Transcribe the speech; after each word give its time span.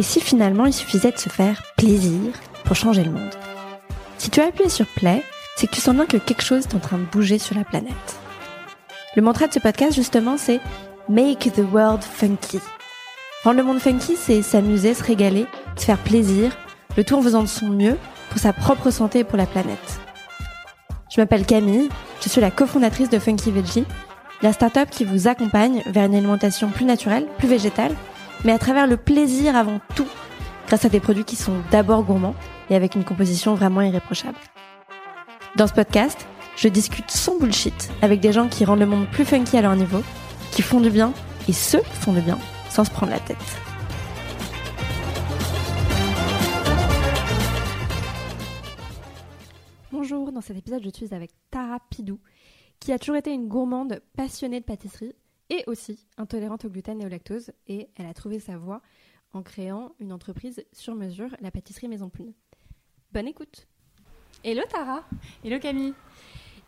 Et 0.00 0.02
si 0.02 0.18
finalement 0.18 0.64
il 0.64 0.72
suffisait 0.72 1.12
de 1.12 1.18
se 1.18 1.28
faire 1.28 1.62
plaisir 1.76 2.32
pour 2.64 2.74
changer 2.74 3.04
le 3.04 3.10
monde? 3.10 3.34
Si 4.16 4.30
tu 4.30 4.40
as 4.40 4.46
appuyé 4.46 4.70
sur 4.70 4.86
play, 4.86 5.22
c'est 5.56 5.66
que 5.66 5.74
tu 5.74 5.82
sens 5.82 5.94
bien 5.94 6.06
que 6.06 6.16
quelque 6.16 6.42
chose 6.42 6.64
est 6.64 6.74
en 6.74 6.78
train 6.78 6.96
de 6.96 7.04
bouger 7.04 7.38
sur 7.38 7.54
la 7.54 7.64
planète. 7.64 7.92
Le 9.14 9.20
mantra 9.20 9.46
de 9.46 9.52
ce 9.52 9.58
podcast, 9.58 9.94
justement, 9.94 10.38
c'est 10.38 10.58
Make 11.10 11.52
the 11.52 11.70
world 11.70 12.02
funky. 12.02 12.60
Rendre 13.44 13.58
le 13.58 13.62
monde 13.62 13.78
funky, 13.78 14.16
c'est 14.16 14.40
s'amuser, 14.40 14.94
se 14.94 15.04
régaler, 15.04 15.44
se 15.76 15.84
faire 15.84 15.98
plaisir, 15.98 16.56
le 16.96 17.04
tout 17.04 17.16
en 17.16 17.20
faisant 17.20 17.42
de 17.42 17.48
son 17.48 17.68
mieux 17.68 17.98
pour 18.30 18.38
sa 18.38 18.54
propre 18.54 18.90
santé 18.90 19.18
et 19.18 19.24
pour 19.24 19.36
la 19.36 19.44
planète. 19.44 20.00
Je 21.14 21.20
m'appelle 21.20 21.44
Camille, 21.44 21.90
je 22.22 22.30
suis 22.30 22.40
la 22.40 22.50
cofondatrice 22.50 23.10
de 23.10 23.18
Funky 23.18 23.50
Veggie, 23.50 23.84
la 24.40 24.54
start-up 24.54 24.88
qui 24.88 25.04
vous 25.04 25.28
accompagne 25.28 25.82
vers 25.84 26.06
une 26.06 26.14
alimentation 26.14 26.70
plus 26.70 26.86
naturelle, 26.86 27.26
plus 27.36 27.48
végétale, 27.48 27.94
mais 28.44 28.52
à 28.52 28.58
travers 28.58 28.86
le 28.86 28.96
plaisir 28.96 29.56
avant 29.56 29.80
tout, 29.94 30.06
grâce 30.66 30.84
à 30.84 30.88
des 30.88 31.00
produits 31.00 31.24
qui 31.24 31.36
sont 31.36 31.56
d'abord 31.70 32.04
gourmands 32.04 32.34
et 32.70 32.76
avec 32.76 32.94
une 32.94 33.04
composition 33.04 33.54
vraiment 33.54 33.82
irréprochable. 33.82 34.38
Dans 35.56 35.66
ce 35.66 35.72
podcast, 35.72 36.26
je 36.56 36.68
discute 36.68 37.10
sans 37.10 37.38
bullshit 37.38 37.90
avec 38.02 38.20
des 38.20 38.32
gens 38.32 38.48
qui 38.48 38.64
rendent 38.64 38.80
le 38.80 38.86
monde 38.86 39.08
plus 39.10 39.24
funky 39.24 39.56
à 39.56 39.62
leur 39.62 39.76
niveau, 39.76 40.02
qui 40.52 40.62
font 40.62 40.80
du 40.80 40.90
bien 40.90 41.12
et 41.48 41.52
qui 41.52 41.52
font 41.52 42.12
du 42.12 42.20
bien 42.20 42.38
sans 42.68 42.84
se 42.84 42.90
prendre 42.90 43.12
la 43.12 43.20
tête. 43.20 43.36
Bonjour, 49.90 50.32
dans 50.32 50.40
cet 50.40 50.56
épisode, 50.56 50.82
je 50.84 50.90
suis 50.90 51.14
avec 51.14 51.30
Tara 51.50 51.78
Pidou, 51.90 52.20
qui 52.78 52.92
a 52.92 52.98
toujours 52.98 53.16
été 53.16 53.32
une 53.32 53.48
gourmande 53.48 54.00
passionnée 54.16 54.60
de 54.60 54.64
pâtisserie 54.64 55.14
et 55.50 55.64
aussi 55.66 56.06
intolérante 56.16 56.64
au 56.64 56.70
gluten 56.70 57.00
et 57.00 57.04
au 57.04 57.08
lactose, 57.08 57.50
et 57.66 57.88
elle 57.96 58.06
a 58.06 58.14
trouvé 58.14 58.40
sa 58.40 58.56
voie 58.56 58.80
en 59.32 59.42
créant 59.42 59.92
une 60.00 60.12
entreprise 60.12 60.64
sur 60.72 60.94
mesure, 60.94 61.36
la 61.40 61.50
pâtisserie 61.50 61.88
Maison 61.88 62.08
Plume. 62.08 62.32
Bonne 63.12 63.28
écoute 63.28 63.66
Hello 64.42 64.62
Tara 64.70 65.04
Hello 65.44 65.58
Camille 65.58 65.94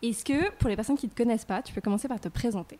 Est-ce 0.02 0.24
que, 0.24 0.52
pour 0.56 0.69
les 0.69 0.77
personnes 0.77 0.97
qui 0.97 1.06
ne 1.06 1.12
te 1.12 1.16
connaissent 1.16 1.44
pas, 1.44 1.62
tu 1.62 1.72
peux 1.72 1.80
commencer 1.80 2.08
par 2.08 2.20
te 2.20 2.28
présenter? 2.28 2.78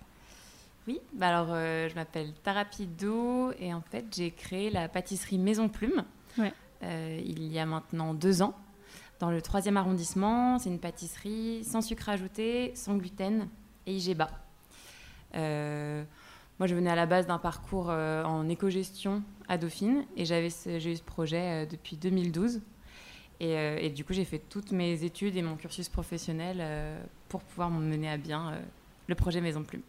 Oui, 0.89 1.01
bah 1.13 1.29
alors 1.29 1.55
euh, 1.55 1.89
je 1.89 1.95
m'appelle 1.95 2.33
Tara 2.43 2.65
Pidou 2.65 3.53
et 3.61 3.73
en 3.73 3.83
fait 3.83 4.05
j'ai 4.13 4.33
créé 4.33 4.69
la 4.69 4.89
pâtisserie 4.89 5.39
Maison 5.39 5.69
Plume 5.69 6.05
euh, 6.83 7.21
il 7.25 7.45
y 7.53 7.61
a 7.61 7.67
maintenant 7.67 8.15
deux 8.15 8.43
ans 8.43 8.55
dans 9.21 9.31
le 9.31 9.41
troisième 9.41 9.77
arrondissement. 9.77 10.59
C'est 10.59 10.69
une 10.69 10.81
pâtisserie 10.81 11.63
sans 11.65 11.81
sucre 11.81 12.09
ajouté, 12.09 12.73
sans 12.75 12.97
gluten 12.97 13.49
et 13.87 13.95
IGBA. 13.95 14.42
Euh, 15.35 16.03
moi, 16.59 16.67
je 16.67 16.75
venais 16.75 16.91
à 16.91 16.95
la 16.95 17.07
base 17.07 17.27
d'un 17.27 17.39
parcours 17.39 17.87
euh, 17.89 18.25
en 18.25 18.49
éco-gestion 18.49 19.23
à 19.49 19.59
Dauphine 19.59 20.05
et 20.17 20.25
j'ai 20.25 20.47
eu 20.47 20.51
ce 20.51 21.03
projet 21.03 21.65
euh, 21.65 21.67
depuis 21.67 21.97
2012. 21.97 22.61
Et, 23.41 23.91
du 23.91 24.05
coup, 24.05 24.13
j'ai 24.13 24.25
fait 24.25 24.39
toutes 24.39 24.71
mes 24.71 25.03
études 25.03 25.37
et 25.37 25.43
mon 25.43 25.57
cursus 25.57 25.89
professionnel 25.89 26.63
pour 27.29 27.41
pouvoir 27.41 27.71
mener 27.71 28.09
à 28.09 28.17
bien 28.17 28.53
le 29.09 29.17
projet 29.17 29.41
Maison 29.41 29.65
Plume. 29.65 29.83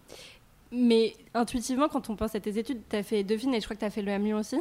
Mais 0.71 1.13
intuitivement, 1.35 1.87
quand 1.87 2.09
on 2.09 2.15
pense 2.15 2.33
à 2.33 2.39
tes 2.39 2.57
études, 2.57 2.81
tu 2.89 2.95
as 2.95 3.03
fait 3.03 3.23
Dauphine 3.23 3.53
et 3.53 3.59
je 3.59 3.65
crois 3.65 3.75
que 3.75 3.81
tu 3.81 3.85
as 3.85 3.91
fait 3.91 4.01
le 4.01 4.17
Lyon 4.17 4.39
aussi? 4.39 4.59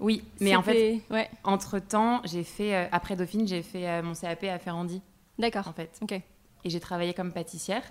Oui, 0.00 0.24
mais 0.40 0.56
en 0.56 0.64
fait, 0.64 1.00
entre-temps, 1.44 2.22
j'ai 2.24 2.42
fait, 2.42 2.74
après 2.90 3.14
Dauphine, 3.14 3.46
j'ai 3.46 3.62
fait 3.62 4.02
mon 4.02 4.14
CAP 4.14 4.42
à 4.44 4.58
Ferrandi. 4.58 5.00
D'accord. 5.38 5.68
En 5.68 5.72
fait. 5.72 5.96
Ok. 6.02 6.10
Et 6.10 6.70
j'ai 6.70 6.80
travaillé 6.80 7.14
comme 7.14 7.32
pâtissière 7.32 7.84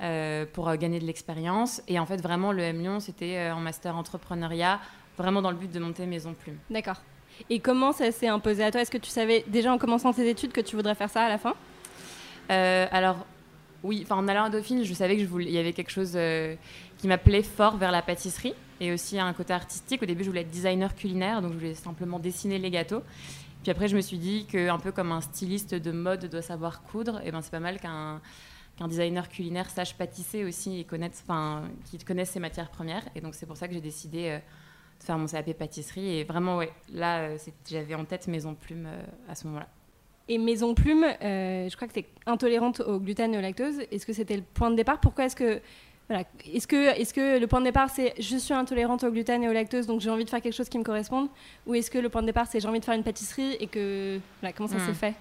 euh, 0.00 0.44
pour 0.52 0.74
gagner 0.76 0.98
de 0.98 1.04
l'expérience. 1.04 1.82
Et 1.88 1.98
en 1.98 2.06
fait, 2.06 2.20
vraiment, 2.20 2.52
le 2.52 2.62
M 2.62 2.80
Lyon, 2.80 3.00
c'était 3.00 3.50
en 3.50 3.60
master 3.60 3.96
entrepreneuriat, 3.96 4.80
vraiment 5.16 5.42
dans 5.42 5.50
le 5.50 5.56
but 5.56 5.70
de 5.70 5.78
monter 5.78 6.06
Maison 6.06 6.34
Plume. 6.34 6.58
D'accord. 6.70 7.00
Et 7.50 7.60
comment 7.60 7.92
ça 7.92 8.10
s'est 8.12 8.28
imposé 8.28 8.64
à 8.64 8.70
toi? 8.70 8.80
Est-ce 8.80 8.90
que 8.90 8.98
tu 8.98 9.10
savais 9.10 9.44
déjà 9.48 9.72
en 9.72 9.78
commençant 9.78 10.12
tes 10.12 10.28
études 10.28 10.52
que 10.52 10.60
tu 10.60 10.76
voudrais 10.76 10.94
faire 10.94 11.10
ça 11.10 11.24
à 11.24 11.28
la 11.28 11.38
fin? 11.38 11.54
Alors, 12.48 13.16
oui, 13.82 14.00
enfin 14.04 14.16
en 14.16 14.28
allant 14.28 14.44
à 14.44 14.50
Dauphine, 14.50 14.84
je 14.84 14.94
savais 14.94 15.16
que 15.16 15.22
je 15.22 15.26
voulais, 15.26 15.46
il 15.46 15.52
y 15.52 15.58
avait 15.58 15.72
quelque 15.72 15.90
chose 15.90 16.18
qui 16.98 17.08
m'appelait 17.08 17.42
fort 17.42 17.76
vers 17.76 17.90
la 17.90 18.02
pâtisserie 18.02 18.54
et 18.80 18.92
aussi 18.92 19.18
un 19.18 19.32
côté 19.32 19.52
artistique. 19.52 20.02
Au 20.02 20.06
début, 20.06 20.24
je 20.24 20.28
voulais 20.28 20.42
être 20.42 20.50
designer 20.50 20.94
culinaire, 20.94 21.42
donc 21.42 21.52
je 21.52 21.58
voulais 21.58 21.74
simplement 21.74 22.18
dessiner 22.18 22.58
les 22.58 22.70
gâteaux. 22.70 23.02
Puis 23.62 23.70
après, 23.70 23.88
je 23.88 23.96
me 23.96 24.00
suis 24.00 24.18
dit 24.18 24.46
qu'un 24.46 24.78
peu 24.78 24.92
comme 24.92 25.10
un 25.10 25.20
styliste 25.20 25.74
de 25.74 25.90
mode 25.90 26.26
doit 26.26 26.42
savoir 26.42 26.82
coudre, 26.82 27.20
et 27.24 27.32
ben 27.32 27.40
c'est 27.40 27.50
pas 27.50 27.60
mal 27.60 27.80
qu'un 27.80 28.20
qu'un 28.76 28.88
designer 28.88 29.28
culinaire 29.28 29.70
sache 29.70 29.94
pâtisser 29.94 30.44
aussi 30.44 30.80
et 30.80 30.84
connaître, 30.84 31.16
enfin, 31.22 31.64
qu'il 31.84 32.04
connaisse 32.04 32.30
ses 32.30 32.40
matières 32.40 32.70
premières. 32.70 33.04
Et 33.14 33.20
donc 33.20 33.34
c'est 33.34 33.46
pour 33.46 33.56
ça 33.56 33.68
que 33.68 33.74
j'ai 33.74 33.80
décidé 33.80 34.28
euh, 34.28 34.38
de 34.38 35.04
faire 35.04 35.18
mon 35.18 35.26
CAP 35.26 35.52
pâtisserie. 35.52 36.18
Et 36.18 36.24
vraiment, 36.24 36.56
ouais, 36.56 36.72
là, 36.92 37.20
euh, 37.20 37.38
j'avais 37.68 37.94
en 37.94 38.04
tête 38.04 38.26
Maison 38.28 38.54
Plume 38.54 38.86
euh, 38.86 39.02
à 39.28 39.34
ce 39.34 39.46
moment-là. 39.46 39.68
Et 40.26 40.38
Maison 40.38 40.74
Plume, 40.74 41.04
je 41.20 41.76
crois 41.76 41.86
que 41.86 41.92
tu 41.92 42.00
es 42.00 42.06
intolérante 42.24 42.80
au 42.80 42.98
gluten 42.98 43.34
et 43.34 43.38
au 43.38 43.42
lactose. 43.42 43.80
Est-ce 43.90 44.06
que 44.06 44.14
c'était 44.14 44.36
le 44.36 44.42
point 44.42 44.70
de 44.70 44.76
départ? 44.76 44.98
Pourquoi 44.98 45.26
est-ce 45.26 45.36
que 45.36 45.60
est-ce 46.10 46.66
que, 46.66 46.98
est 46.98 47.12
que 47.14 47.38
le 47.38 47.46
point 47.46 47.60
de 47.60 47.66
départ, 47.66 47.88
c'est 47.90 48.14
je 48.18 48.36
suis 48.36 48.52
intolérante 48.54 49.04
au 49.04 49.10
gluten 49.10 49.42
et 49.42 49.48
au 49.48 49.52
lactose, 49.52 49.86
donc 49.86 50.00
j'ai 50.00 50.10
envie 50.10 50.24
de 50.24 50.30
faire 50.30 50.40
quelque 50.40 50.54
chose 50.54 50.68
qui 50.68 50.78
me 50.78 50.84
corresponde? 50.84 51.28
Ou 51.66 51.74
est-ce 51.74 51.90
que 51.90 51.98
le 51.98 52.08
point 52.08 52.22
de 52.22 52.26
départ, 52.26 52.46
c'est 52.46 52.60
j'ai 52.60 52.68
envie 52.68 52.80
de 52.80 52.84
faire 52.84 52.94
une 52.94 53.02
pâtisserie 53.02 53.56
et 53.60 53.66
que. 53.66 54.18
comment 54.56 54.68
ça 54.68 54.78
s'est 54.78 54.92
hmm. 54.92 54.94
fait? 54.94 55.14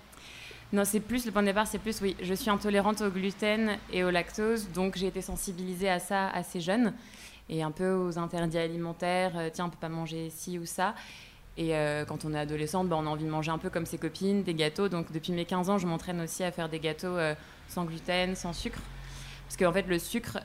Non, 0.73 0.85
c'est 0.85 1.01
plus, 1.01 1.28
le 1.28 1.31
point 1.31 1.44
de 1.44 1.47
départ, 1.47 1.67
c'est 1.67 1.78
plus, 1.78 2.01
oui, 2.01 2.16
je 2.19 2.34
suis 2.34 2.50
intolérante 2.50 3.01
au 3.01 3.11
gluten 3.11 3.78
et 3.91 4.03
au 4.03 4.09
lactose, 4.09 4.69
donc 4.73 4.97
j'ai 4.97 5.06
été 5.06 5.22
sensibilisée 5.22 5.88
à 5.88 6.00
ça 6.00 6.29
assez 6.29 6.61
jeune, 6.61 6.94
et 7.47 7.61
un 7.61 7.69
peu 7.69 7.94
aux 7.94 8.17
interdits 8.17 8.57
alimentaires, 8.57 9.34
euh, 9.38 9.50
tiens, 9.53 9.66
on 9.66 9.69
peut 9.69 9.78
pas 9.79 9.88
manger 9.88 10.31
ci 10.31 10.57
ou 10.57 10.66
ça. 10.66 10.95
Et 11.57 11.75
euh, 11.75 12.06
quand 12.06 12.25
on 12.25 12.34
est 12.34 12.39
adolescente, 12.39 12.89
bah, 12.89 12.95
on 13.00 13.06
a 13.06 13.09
envie 13.09 13.25
de 13.25 13.29
manger 13.29 13.51
un 13.51 13.59
peu 13.59 13.69
comme 13.69 13.85
ses 13.85 14.00
copines, 14.00 14.41
des 14.41 14.56
gâteaux. 14.56 14.89
Donc 14.89 15.11
depuis 15.11 15.31
mes 15.31 15.45
15 15.45 15.69
ans, 15.69 15.78
je 15.78 15.85
m'entraîne 15.85 16.19
aussi 16.22 16.44
à 16.44 16.51
faire 16.51 16.69
des 16.69 16.79
gâteaux 16.79 17.05
euh, 17.05 17.35
sans 17.67 17.85
gluten, 17.85 18.35
sans 18.35 18.53
sucre. 18.53 18.79
Parce 19.44 19.57
qu'en 19.57 19.73
fait, 19.73 19.85
le 19.88 20.00
sucre, 20.00 20.40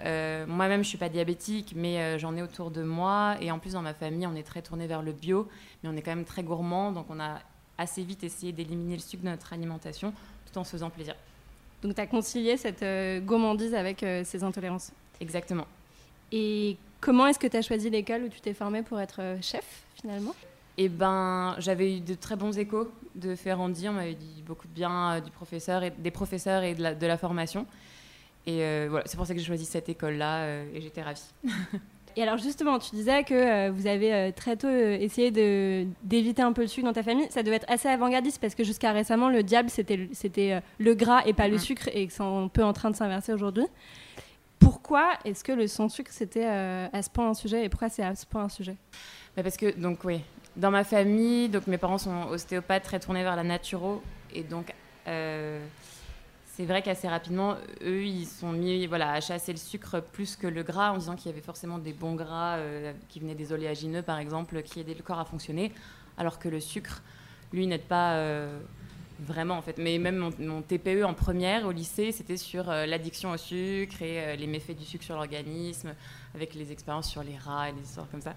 moi-même, 0.47 0.83
je 0.83 0.89
suis 0.89 0.99
pas 0.99 1.09
diabétique, 1.09 1.73
mais 1.75 2.19
j'en 2.19 2.37
ai 2.37 2.43
autour 2.43 2.71
de 2.71 2.83
moi. 2.83 3.37
Et 3.41 3.51
en 3.51 3.59
plus, 3.59 3.73
dans 3.73 3.81
ma 3.81 3.95
famille, 3.95 4.27
on 4.27 4.35
est 4.35 4.43
très 4.43 4.61
tourné 4.61 4.87
vers 4.87 5.01
le 5.01 5.13
bio, 5.13 5.49
mais 5.83 5.89
on 5.89 5.97
est 5.97 6.03
quand 6.03 6.15
même 6.15 6.27
très 6.27 6.43
gourmand. 6.43 6.93
Donc, 6.93 7.07
on 7.09 7.19
a 7.19 7.39
assez 7.79 8.03
vite 8.03 8.25
essayé 8.25 8.53
d'éliminer 8.53 8.97
le 8.97 9.01
sucre 9.01 9.23
de 9.23 9.29
notre 9.29 9.53
alimentation 9.53 10.13
tout 10.51 10.59
en 10.59 10.65
se 10.65 10.73
faisant 10.73 10.91
plaisir. 10.91 11.15
Donc, 11.83 11.95
tu 11.95 12.01
as 12.01 12.07
concilié 12.07 12.57
cette 12.57 12.83
euh, 12.83 13.21
gourmandise 13.21 13.75
avec 13.75 14.05
ces 14.25 14.43
intolérances 14.43 14.93
Exactement. 15.21 15.67
Et 16.33 16.77
comment 17.01 17.27
est-ce 17.27 17.39
que 17.39 17.47
tu 17.47 17.57
as 17.57 17.63
choisi 17.63 17.89
l'école 17.89 18.25
où 18.25 18.29
tu 18.29 18.41
t'es 18.41 18.55
formée 18.55 18.83
pour 18.83 19.01
être 19.01 19.37
chef, 19.41 19.85
finalement? 20.01 20.35
Eh 20.77 20.89
ben, 20.89 21.57
j'avais 21.59 21.97
eu 21.97 22.01
de 22.01 22.15
très 22.15 22.37
bons 22.37 22.57
échos 22.57 22.91
de 23.17 23.35
Ferrandi. 23.35 23.89
On 23.89 23.95
m'avait 23.95 24.15
dit 24.15 24.43
beaucoup 24.47 24.69
de 24.69 24.73
bien 24.73 25.21
du 25.21 25.31
professeur 25.31 25.83
et 25.83 25.91
des 25.91 26.13
professeurs 26.13 26.63
et 26.63 26.75
de 26.75 26.83
la, 26.83 26.95
de 26.95 27.07
la 27.07 27.17
formation. 27.17 27.67
Et 28.49 28.63
euh, 28.63 28.87
voilà, 28.89 29.05
c'est 29.07 29.19
pour 29.19 29.27
ça 29.27 29.35
que 29.35 29.41
j'ai 29.41 29.47
choisi 29.47 29.67
cette 29.67 29.91
école-là 29.91 30.39
euh, 30.45 30.65
et 30.73 30.81
j'étais 30.81 31.03
ravie. 31.03 31.21
Et 32.17 32.23
alors 32.23 32.39
justement, 32.39 32.79
tu 32.79 32.95
disais 32.95 33.25
que 33.25 33.35
euh, 33.35 33.71
vous 33.71 33.87
avez 33.87 34.33
très 34.35 34.57
tôt 34.57 34.69
essayé 34.69 35.31
d'éviter 35.31 36.43
un 36.43 36.53
peu 36.53 36.63
le 36.63 36.69
sucre 36.69 36.87
dans 36.87 36.93
ta 36.93 37.03
famille. 37.03 37.27
Ça 37.31 37.43
devait 37.43 37.57
être 37.57 37.71
assez 37.71 37.89
avant-gardiste 37.89 38.41
parce 38.41 38.55
que 38.55 38.65
jusqu'à 38.65 38.93
récemment, 38.93 39.29
le 39.29 39.43
diable, 39.43 39.71
c'était 39.71 40.63
le 40.79 40.95
gras 40.95 41.23
et 41.27 41.33
pas 41.33 41.49
le 41.49 41.57
mm-hmm. 41.57 41.61
sucre 41.61 41.89
et 41.93 42.07
que 42.07 42.13
c'est 42.13 42.23
un 42.23 42.49
peu 42.49 42.65
en 42.65 42.73
train 42.73 42.91
de 42.91 42.97
s'inverser 42.97 43.33
aujourd'hui. 43.33 43.67
Pourquoi 44.59 45.11
est-ce 45.25 45.45
que 45.45 45.53
le 45.53 45.67
sans-sucre, 45.67 46.11
c'était 46.13 46.45
à 46.45 47.03
ce 47.03 47.11
point 47.11 47.29
un 47.29 47.35
sujet 47.35 47.65
et 47.65 47.69
pourquoi 47.69 47.89
c'est 47.89 48.03
à 48.03 48.15
ce 48.15 48.27
point 48.27 48.45
un 48.45 48.49
sujet? 48.49 48.77
Bah, 49.37 49.43
Parce 49.43 49.57
que, 49.57 49.79
donc 49.79 50.05
oui, 50.05 50.21
dans 50.57 50.71
ma 50.71 50.85
famille, 50.85 51.49
donc 51.49 51.67
mes 51.67 51.79
parents 51.79 51.99
sont 51.99 52.27
ostéopathes 52.31 52.83
très 52.83 52.99
tournés 52.99 53.23
vers 53.23 53.37
la 53.37 53.45
naturo 53.45 54.03
et 54.35 54.43
donc 54.43 54.73
c'est 56.59 56.65
vrai 56.65 56.83
qu'assez 56.83 57.07
rapidement, 57.07 57.55
eux, 57.85 58.05
ils 58.05 58.27
sont 58.27 58.51
mis 58.51 58.89
voilà, 58.89 59.13
à 59.13 59.21
chasser 59.21 59.53
le 59.53 59.59
sucre 59.59 60.01
plus 60.01 60.35
que 60.35 60.49
le 60.49 60.65
gras, 60.65 60.91
en 60.91 60.99
disant 60.99 61.15
qu'il 61.15 61.31
y 61.31 61.33
avait 61.33 61.41
forcément 61.41 61.79
des 61.79 61.93
bons 61.93 62.17
gras 62.17 62.57
euh, 62.57 62.93
qui 63.09 63.21
venaient 63.21 63.37
des 63.37 63.53
oléagineux, 63.53 64.03
par 64.03 64.19
exemple, 64.19 64.61
qui 64.63 64.81
aidaient 64.81 64.97
le 64.97 65.05
corps 65.05 65.21
à 65.21 65.25
fonctionner, 65.25 65.73
alors 66.17 66.41
que 66.41 66.49
le 66.49 66.59
sucre, 66.59 67.01
lui, 67.53 67.69
n'aide 67.69 67.85
pas 67.85 68.15
euh, 68.15 68.59
vraiment, 69.21 69.55
en 69.55 69.63
fait. 69.63 69.79
Mais 69.79 69.99
même 69.99 70.33
mon, 70.41 70.63
TPE 70.63 71.05
en 71.05 71.15
première, 71.15 71.65
au 71.65 71.71
lycée, 71.71 72.11
c'était 72.11 72.37
sur 72.37 72.69
euh, 72.69 72.87
l'addiction 72.87 73.31
au 73.31 73.37
sucre 73.37 74.03
et 74.03 74.37
les 74.37 74.49
méfaits 74.49 74.77
du 74.77 74.85
sucre 74.85 75.05
sur 75.05 75.15
l'organisme, 75.15 75.95
avec 76.35 76.55
les 76.57 76.73
expériences 76.73 77.09
sur 77.09 77.23
les 77.23 77.37
rats 77.37 77.69
et 77.69 77.73
des 77.73 77.83
histoires 77.83 78.11
comme 78.11 78.21
ça. 78.21 78.35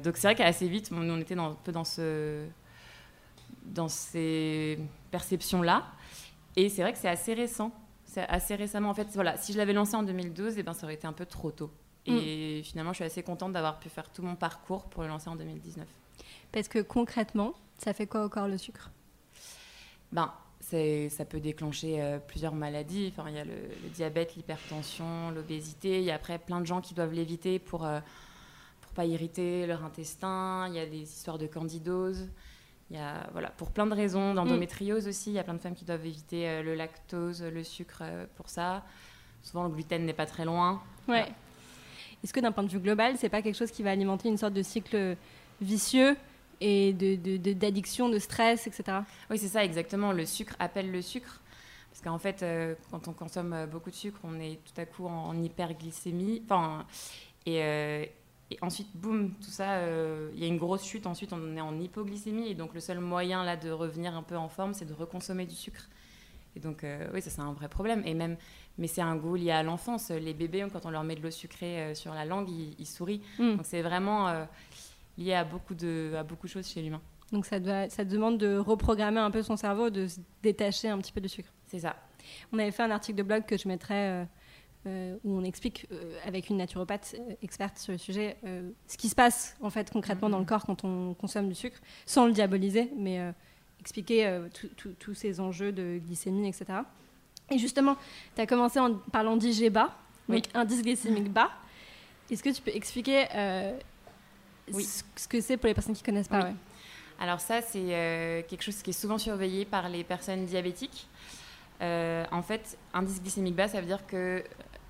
donc 0.00 0.16
c'est 0.16 0.26
vrai 0.26 0.34
qu'assez 0.34 0.66
vite, 0.66 0.90
on 0.90 1.20
était 1.20 1.38
un 1.38 1.56
peu 1.62 1.70
dans, 1.70 1.84
ce, 1.84 2.44
dans 3.66 3.86
ces 3.86 4.80
perceptions-là. 5.12 5.84
Et 6.58 6.68
c'est 6.68 6.82
vrai 6.82 6.92
que 6.92 6.98
c'est 6.98 7.08
assez 7.08 7.34
récent. 7.34 7.70
C'est 8.04 8.26
assez 8.28 8.56
récemment. 8.56 8.90
En 8.90 8.94
fait, 8.94 9.06
voilà, 9.14 9.36
si 9.36 9.52
je 9.52 9.58
l'avais 9.58 9.72
lancé 9.72 9.94
en 9.94 10.02
2012, 10.02 10.58
eh 10.58 10.64
ben, 10.64 10.74
ça 10.74 10.86
aurait 10.86 10.94
été 10.94 11.06
un 11.06 11.12
peu 11.12 11.24
trop 11.24 11.52
tôt. 11.52 11.70
Et 12.04 12.60
mm. 12.60 12.64
finalement, 12.64 12.92
je 12.92 12.96
suis 12.96 13.04
assez 13.04 13.22
contente 13.22 13.52
d'avoir 13.52 13.78
pu 13.78 13.88
faire 13.88 14.10
tout 14.10 14.22
mon 14.22 14.34
parcours 14.34 14.86
pour 14.86 15.04
le 15.04 15.08
lancer 15.08 15.28
en 15.30 15.36
2019. 15.36 15.86
Parce 16.50 16.66
que 16.66 16.80
concrètement, 16.80 17.54
ça 17.78 17.92
fait 17.92 18.08
quoi 18.08 18.24
au 18.24 18.28
corps 18.28 18.48
le 18.48 18.58
sucre? 18.58 18.90
Ben, 20.10 20.32
ça 20.60 21.24
peut 21.24 21.38
déclencher 21.38 22.02
euh, 22.02 22.18
plusieurs 22.18 22.56
maladies. 22.56 23.12
Enfin, 23.16 23.30
il 23.30 23.36
y 23.36 23.38
a 23.38 23.44
le, 23.44 23.52
diabète, 23.94 24.34
l'hypertension, 24.34 25.30
l'obésité. 25.30 25.98
Il 25.98 26.04
y 26.04 26.10
a 26.10 26.16
après 26.16 26.40
plein 26.40 26.60
de 26.60 26.66
gens 26.66 26.80
qui 26.80 26.92
doivent 26.92 27.14
l'éviter 27.14 27.60
pour, 27.60 27.84
euh, 27.86 28.00
pas 28.96 29.04
irriter 29.04 29.64
leur 29.68 29.84
intestin. 29.84 30.66
Il 30.66 30.74
y 30.74 30.80
a 30.80 30.86
des 30.86 31.02
histoires 31.02 31.38
de 31.38 31.46
candidose. 31.46 32.26
Il 32.90 32.96
y 32.96 33.00
a, 33.00 33.28
voilà, 33.32 33.50
pour 33.50 33.70
plein 33.70 33.86
de 33.86 33.94
raisons, 33.94 34.32
d'endométriose 34.32 35.08
aussi. 35.08 35.30
Il 35.30 35.34
y 35.34 35.38
a 35.38 35.44
plein 35.44 35.54
de 35.54 35.58
femmes 35.58 35.74
qui 35.74 35.84
doivent 35.84 36.06
éviter 36.06 36.48
euh, 36.48 36.62
le 36.62 36.74
lactose, 36.74 37.42
le 37.42 37.62
sucre 37.62 38.00
euh, 38.02 38.24
pour 38.36 38.48
ça. 38.48 38.82
Souvent, 39.42 39.64
le 39.64 39.70
gluten 39.70 40.06
n'est 40.06 40.14
pas 40.14 40.26
très 40.26 40.46
loin. 40.46 40.82
Ouais. 41.06 41.26
Est-ce 42.24 42.32
que 42.32 42.40
d'un 42.40 42.50
point 42.50 42.64
de 42.64 42.70
vue 42.70 42.80
global, 42.80 43.16
c'est 43.18 43.28
pas 43.28 43.42
quelque 43.42 43.56
chose 43.56 43.70
qui 43.70 43.82
va 43.82 43.90
alimenter 43.90 44.28
une 44.28 44.38
sorte 44.38 44.54
de 44.54 44.62
cycle 44.62 45.16
vicieux 45.60 46.16
et 46.60 46.92
d'addiction, 46.92 48.08
de, 48.08 48.14
de, 48.14 48.18
stress, 48.18 48.66
etc. 48.66 48.98
Oui, 49.30 49.38
c'est 49.38 49.48
ça, 49.48 49.64
exactement. 49.64 50.12
Le 50.12 50.24
sucre 50.24 50.56
appelle 50.58 50.90
le 50.90 51.02
sucre. 51.02 51.40
Parce 51.90 52.00
qu'en 52.02 52.18
fait, 52.18 52.42
euh, 52.42 52.74
quand 52.90 53.06
on 53.06 53.12
consomme 53.12 53.66
beaucoup 53.70 53.90
de 53.90 53.94
sucre, 53.94 54.18
on 54.24 54.40
est 54.40 54.58
tout 54.64 54.80
à 54.80 54.86
coup 54.86 55.06
en, 55.06 55.36
hyperglycémie. 55.40 56.42
Enfin, 56.44 56.86
et, 57.46 58.10
et 58.50 58.58
ensuite, 58.62 58.88
boum, 58.94 59.34
tout 59.34 59.50
ça, 59.50 59.72
euh, 59.72 60.30
il 60.34 60.40
y 60.40 60.44
a 60.44 60.46
une 60.46 60.56
grosse 60.56 60.84
chute. 60.84 61.06
Ensuite, 61.06 61.32
on 61.32 61.56
est 61.56 61.60
en 61.60 61.78
hypoglycémie. 61.78 62.48
Et 62.48 62.54
donc, 62.54 62.72
le 62.72 62.80
seul 62.80 62.98
moyen 62.98 63.44
là 63.44 63.56
de 63.56 63.70
revenir 63.70 64.16
un 64.16 64.22
peu 64.22 64.36
en 64.36 64.48
forme, 64.48 64.72
c'est 64.72 64.86
de 64.86 64.94
reconsommer 64.94 65.44
du 65.44 65.54
sucre. 65.54 65.88
Et 66.56 66.60
donc, 66.60 66.82
euh, 66.82 67.08
oui, 67.12 67.20
ça, 67.20 67.28
c'est 67.28 67.42
un 67.42 67.52
vrai 67.52 67.68
problème. 67.68 68.02
Et 68.06 68.14
même, 68.14 68.36
mais 68.78 68.86
c'est 68.86 69.02
un 69.02 69.16
goût 69.16 69.34
lié 69.34 69.50
à 69.50 69.62
l'enfance. 69.62 70.10
Les 70.10 70.32
bébés, 70.32 70.66
quand 70.72 70.86
on 70.86 70.90
leur 70.90 71.04
met 71.04 71.14
de 71.14 71.22
l'eau 71.22 71.30
sucrée 71.30 71.80
euh, 71.80 71.94
sur 71.94 72.14
la 72.14 72.24
langue, 72.24 72.48
ils, 72.48 72.86
sourient. 72.86 73.20
Mm. 73.38 73.56
Donc, 73.56 73.66
c'est 73.66 73.82
vraiment 73.82 74.46
lié 75.18 75.34
à 75.34 75.44
beaucoup, 75.44 75.74
de, 75.74 76.14
à 76.16 76.22
beaucoup 76.22 76.46
de 76.46 76.52
choses 76.52 76.68
chez 76.68 76.80
l'humain. 76.80 77.02
Donc, 77.32 77.44
ça, 77.44 77.60
doit, 77.60 77.90
ça 77.90 78.06
demande 78.06 78.38
de 78.38 78.56
reprogrammer 78.56 79.20
un 79.20 79.30
peu 79.30 79.42
son 79.42 79.58
cerveau, 79.58 79.90
de 79.90 80.06
se 80.06 80.20
détacher 80.42 80.88
un 80.88 80.96
petit 80.96 81.12
peu 81.12 81.20
du 81.20 81.28
sucre. 81.28 81.50
C'est 81.66 81.80
ça. 81.80 81.96
On 82.50 82.58
avait 82.58 82.70
fait 82.70 82.82
un 82.82 82.90
article 82.90 83.18
de 83.18 83.22
blog 83.22 83.44
que 83.44 83.58
je 83.58 83.68
mettrai 83.68 84.26
euh, 84.86 85.16
où 85.24 85.36
on 85.36 85.42
explique 85.42 85.86
euh, 85.90 86.16
avec 86.24 86.50
une 86.50 86.58
naturopathe 86.58 87.16
euh, 87.18 87.34
experte 87.42 87.78
sur 87.78 87.90
le 87.90 87.98
sujet 87.98 88.36
ce 88.86 88.96
qui 88.96 89.08
se 89.08 89.14
passe 89.16 89.56
en 89.60 89.70
fait 89.70 89.90
concrètement 89.90 90.30
dans 90.30 90.38
le 90.38 90.44
corps 90.44 90.64
quand 90.64 90.84
on 90.84 91.14
consomme 91.14 91.48
du 91.48 91.54
sucre, 91.54 91.78
sans 92.06 92.26
le 92.26 92.32
diaboliser, 92.32 92.90
mais 92.96 93.20
expliquer 93.80 94.40
tous 94.98 95.14
ces 95.14 95.40
enjeux 95.40 95.72
de 95.72 96.00
glycémie, 96.06 96.48
etc. 96.48 96.80
Et 97.50 97.58
justement, 97.58 97.96
tu 98.34 98.40
as 98.40 98.46
commencé 98.46 98.78
en 98.78 98.94
parlant 98.94 99.36
d'IGBA, 99.36 99.90
donc 100.28 100.44
indice 100.54 100.82
glycémique 100.82 101.32
bas. 101.32 101.50
Est-ce 102.30 102.42
que 102.42 102.50
tu 102.50 102.62
peux 102.62 102.74
expliquer 102.74 103.26
ce 104.68 105.28
que 105.28 105.40
c'est 105.40 105.56
pour 105.56 105.66
les 105.66 105.74
personnes 105.74 105.94
qui 105.94 106.02
ne 106.02 106.06
connaissent 106.06 106.28
pas? 106.28 106.50
Alors 107.20 107.40
ça, 107.40 107.62
c'est 107.62 108.44
quelque 108.48 108.62
chose 108.62 108.82
qui 108.82 108.90
est 108.90 109.00
souvent 109.00 109.18
surveillé 109.18 109.64
par 109.64 109.88
les 109.88 110.04
personnes 110.04 110.44
diabétiques. 110.46 111.08
En 111.80 112.42
fait, 112.42 112.78
indice 112.92 113.20
glycémique 113.22 113.54
bas, 113.54 113.68
ça 113.68 113.80
veut 113.80 113.86
dire 113.86 114.06
que 114.06 114.42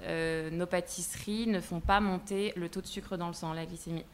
euh, 0.03 0.51
nos 0.51 0.67
pâtisseries 0.67 1.47
ne 1.47 1.61
font 1.61 1.81
pas 1.81 2.01
monter 2.01 2.53
le 2.57 2.69
taux 2.69 2.81
de 2.81 2.87
sucre 2.87 3.17
dans 3.17 3.27
le 3.29 3.33
sang, 3.33 3.53
la 3.53 3.67
glycémie. 3.67 4.05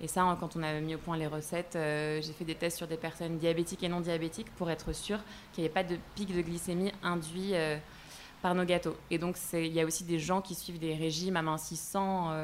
Et 0.00 0.08
ça, 0.08 0.36
quand 0.40 0.56
on 0.56 0.62
a 0.62 0.80
mis 0.80 0.94
au 0.94 0.98
point 0.98 1.16
les 1.16 1.26
recettes, 1.26 1.76
euh, 1.76 2.20
j'ai 2.22 2.32
fait 2.32 2.44
des 2.44 2.54
tests 2.54 2.76
sur 2.76 2.86
des 2.86 2.96
personnes 2.96 3.38
diabétiques 3.38 3.82
et 3.82 3.88
non 3.88 4.00
diabétiques 4.00 4.50
pour 4.56 4.70
être 4.70 4.92
sûr 4.92 5.18
qu'il 5.52 5.62
n'y 5.62 5.68
avait 5.68 5.74
pas 5.74 5.84
de 5.84 5.96
pic 6.14 6.34
de 6.34 6.40
glycémie 6.42 6.92
induit 7.02 7.54
euh, 7.54 7.76
par 8.40 8.54
nos 8.54 8.64
gâteaux. 8.64 8.96
Et 9.10 9.18
donc, 9.18 9.36
il 9.52 9.72
y 9.72 9.80
a 9.80 9.84
aussi 9.84 10.04
des 10.04 10.18
gens 10.18 10.40
qui 10.40 10.54
suivent 10.54 10.80
des 10.80 10.94
régimes 10.94 11.36
amincissants 11.36 12.34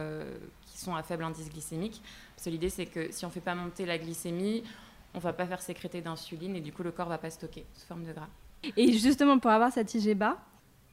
qui 0.67 0.79
sont 0.79 0.95
à 0.95 1.03
faible 1.03 1.25
indice 1.25 1.49
glycémique. 1.51 2.01
Parce 2.37 2.45
que 2.45 2.51
l'idée, 2.51 2.71
c'est 2.71 2.87
que 2.87 3.11
si 3.11 3.25
on 3.25 3.29
ne 3.29 3.33
fait 3.33 3.41
pas 3.41 3.57
monter 3.57 3.85
la 3.85 3.99
glycémie, 3.99 4.63
on 5.15 5.19
ne 5.19 5.23
va 5.23 5.33
pas 5.33 5.47
faire 5.47 5.61
sécréter 5.61 6.01
d'insuline 6.01 6.55
et 6.55 6.61
du 6.61 6.73
coup, 6.73 6.85
le 6.85 6.93
corps 6.93 7.07
ne 7.07 7.11
va 7.11 7.19
pas 7.19 7.31
stocker 7.31 7.67
sous 7.75 7.87
forme 7.87 8.05
de 8.05 8.13
gras. 8.13 8.29
Et 8.77 8.93
justement, 8.93 9.39
pour 9.39 9.51
avoir 9.51 9.73
cette 9.73 9.95
IG 9.95 10.15
bas, 10.17 10.39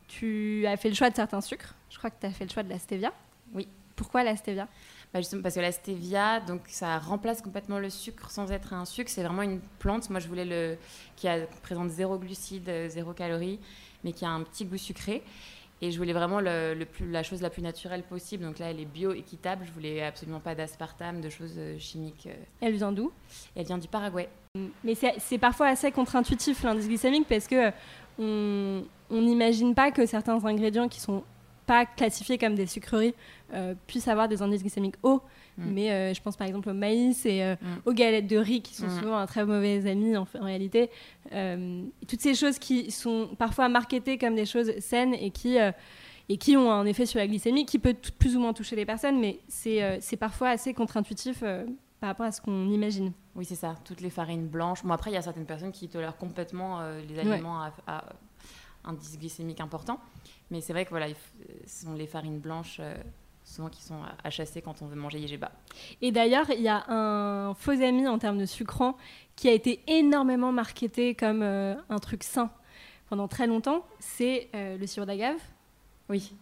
tu 0.07 0.65
as 0.67 0.77
fait 0.77 0.89
le 0.89 0.95
choix 0.95 1.09
de 1.09 1.15
certains 1.15 1.41
sucres. 1.41 1.73
Je 1.89 1.97
crois 1.97 2.09
que 2.09 2.19
tu 2.19 2.25
as 2.27 2.31
fait 2.31 2.45
le 2.45 2.51
choix 2.51 2.63
de 2.63 2.69
la 2.69 2.79
stevia. 2.79 3.11
Oui. 3.53 3.67
Pourquoi 3.95 4.23
la 4.23 4.35
stevia? 4.35 4.67
Bah 5.13 5.21
Justement 5.21 5.41
parce 5.41 5.55
que 5.55 5.61
la 5.61 5.71
stevia, 5.71 6.41
donc 6.41 6.61
ça 6.67 6.99
remplace 6.99 7.41
complètement 7.41 7.79
le 7.79 7.89
sucre 7.89 8.29
sans 8.29 8.51
être 8.51 8.73
un 8.73 8.85
sucre. 8.85 9.09
C'est 9.09 9.23
vraiment 9.23 9.41
une 9.41 9.61
plante. 9.79 10.09
Moi, 10.09 10.19
je 10.19 10.27
voulais 10.27 10.45
le 10.45 10.77
qui 11.15 11.27
a, 11.27 11.47
présente 11.63 11.89
zéro 11.89 12.17
glucides, 12.17 12.69
zéro 12.89 13.13
calories, 13.13 13.59
mais 14.03 14.11
qui 14.11 14.25
a 14.25 14.29
un 14.29 14.43
petit 14.43 14.65
goût 14.65 14.77
sucré. 14.77 15.23
Et 15.81 15.91
je 15.91 15.97
voulais 15.97 16.13
vraiment 16.13 16.39
le, 16.39 16.83
plus, 16.85 17.09
la 17.09 17.21
chose 17.21 17.41
la 17.41 17.49
plus 17.49 17.61
naturelle 17.61 18.03
possible. 18.03 18.43
Donc 18.45 18.59
là, 18.59 18.71
elle 18.71 18.79
est 18.79 18.85
bio, 18.85 19.13
équitable. 19.13 19.65
Je 19.67 19.71
voulais 19.71 20.01
absolument 20.03 20.39
pas 20.39 20.55
d'aspartame, 20.55 21.21
de 21.21 21.29
choses 21.29 21.55
euh, 21.57 21.77
chimiques. 21.77 22.27
Euh. 22.27 22.35
Elle 22.61 22.75
vient 22.75 22.91
d'où? 22.91 23.11
Elle 23.55 23.65
vient 23.65 23.77
du 23.77 23.87
Paraguay. 23.87 24.29
Mais 24.83 24.95
c'est 24.95 25.37
parfois 25.37 25.67
assez 25.67 25.91
contre-intuitif 25.91 26.63
l'indice 26.63 26.87
glycémique 26.87 27.27
parce 27.27 27.47
que 27.47 27.71
on 28.17 28.85
n'imagine 29.11 29.75
pas 29.75 29.91
que 29.91 30.05
certains 30.05 30.43
ingrédients 30.45 30.87
qui 30.87 31.01
sont 31.01 31.23
pas 31.65 31.85
classifiés 31.85 32.37
comme 32.37 32.55
des 32.55 32.67
sucreries 32.67 33.13
euh, 33.53 33.75
puissent 33.87 34.07
avoir 34.07 34.27
des 34.27 34.41
indices 34.41 34.61
glycémiques 34.61 34.95
hauts. 35.03 35.21
Mm. 35.57 35.63
Mais 35.71 35.91
euh, 35.91 36.13
je 36.13 36.21
pense 36.21 36.35
par 36.35 36.47
exemple 36.47 36.69
au 36.69 36.73
maïs 36.73 37.25
et 37.25 37.43
euh, 37.43 37.55
mm. 37.61 37.67
aux 37.85 37.93
galettes 37.93 38.27
de 38.27 38.37
riz 38.37 38.61
qui 38.61 38.75
sont 38.75 38.87
mm. 38.87 38.99
souvent 38.99 39.17
un 39.17 39.25
très 39.25 39.45
mauvais 39.45 39.87
ami 39.89 40.17
en, 40.17 40.25
réalité. 40.41 40.89
toutes 42.07 42.21
ces 42.21 42.35
choses 42.35 42.59
qui 42.59 42.91
sont 42.91 43.29
parfois 43.37 43.69
marketées 43.69 44.17
comme 44.17 44.35
des 44.35 44.45
choses 44.45 44.77
saines 44.79 45.13
et 45.13 45.31
qui, 45.31 45.57
et 46.29 46.37
qui 46.37 46.57
ont 46.57 46.71
un 46.71 46.85
effet 46.85 47.05
sur 47.05 47.19
la 47.19 47.27
glycémie 47.27 47.65
qui 47.65 47.79
peut 47.79 47.95
plus 48.17 48.35
ou 48.35 48.39
moins 48.39 48.53
toucher 48.53 48.75
les 48.75 48.85
personnes, 48.85 49.19
mais 49.19 49.39
c'est 49.47 50.17
parfois 50.19 50.49
assez 50.49 50.73
contre-intuitif 50.73 51.41
par 51.99 52.09
rapport 52.09 52.25
à 52.25 52.31
ce 52.31 52.41
qu'on 52.41 52.69
imagine. 52.69 53.11
Oui, 53.35 53.45
c'est 53.45 53.55
ça. 53.55 53.75
Toutes 53.83 54.01
les 54.01 54.09
farines 54.09 54.47
blanches. 54.47 54.83
Bon, 54.83 54.93
après, 54.93 55.11
il 55.11 55.13
y 55.13 55.17
a 55.17 55.21
certaines 55.21 55.45
personnes 55.45 55.71
qui 55.71 55.87
tolèrent 55.87 56.17
complètement 56.17 56.81
les 57.07 57.19
aliments 57.19 57.61
à, 57.87 58.03
indice 58.85 59.17
glycémique 59.17 59.61
important. 59.61 59.99
Mais 60.51 60.61
c'est 60.61 60.73
vrai 60.73 60.85
que 60.85 60.91
voilà, 60.91 61.07
ce 61.65 61.85
sont 61.85 61.93
les 61.93 62.07
farines 62.07 62.39
blanches 62.39 62.77
euh, 62.79 62.95
souvent 63.43 63.69
qui 63.69 63.81
sont 63.81 63.99
à, 64.23 64.29
chasser 64.29 64.61
quand 64.61 64.81
on 64.81 64.87
veut 64.87 64.95
manger 64.95 65.19
yéjéba. 65.19 65.51
Et 66.01 66.11
d'ailleurs, 66.11 66.49
il 66.49 66.61
y 66.61 66.67
a 66.67 66.85
un 66.89 67.53
faux 67.53 67.71
ami 67.71 68.07
en 68.07 68.17
termes 68.17 68.37
de 68.37 68.45
sucrant 68.45 68.97
qui 69.35 69.49
a 69.49 69.51
été 69.51 69.81
énormément 69.87 70.51
marketé 70.51 71.15
comme 71.15 71.41
euh, 71.41 71.75
un 71.89 71.99
truc 71.99 72.23
sain 72.23 72.49
pendant 73.09 73.27
très 73.27 73.45
longtemps, 73.45 73.85
c'est 73.99 74.49
euh, 74.55 74.77
le 74.77 74.87
sirop 74.87 75.05
d'agave. 75.05 75.37
Oui. 76.09 76.33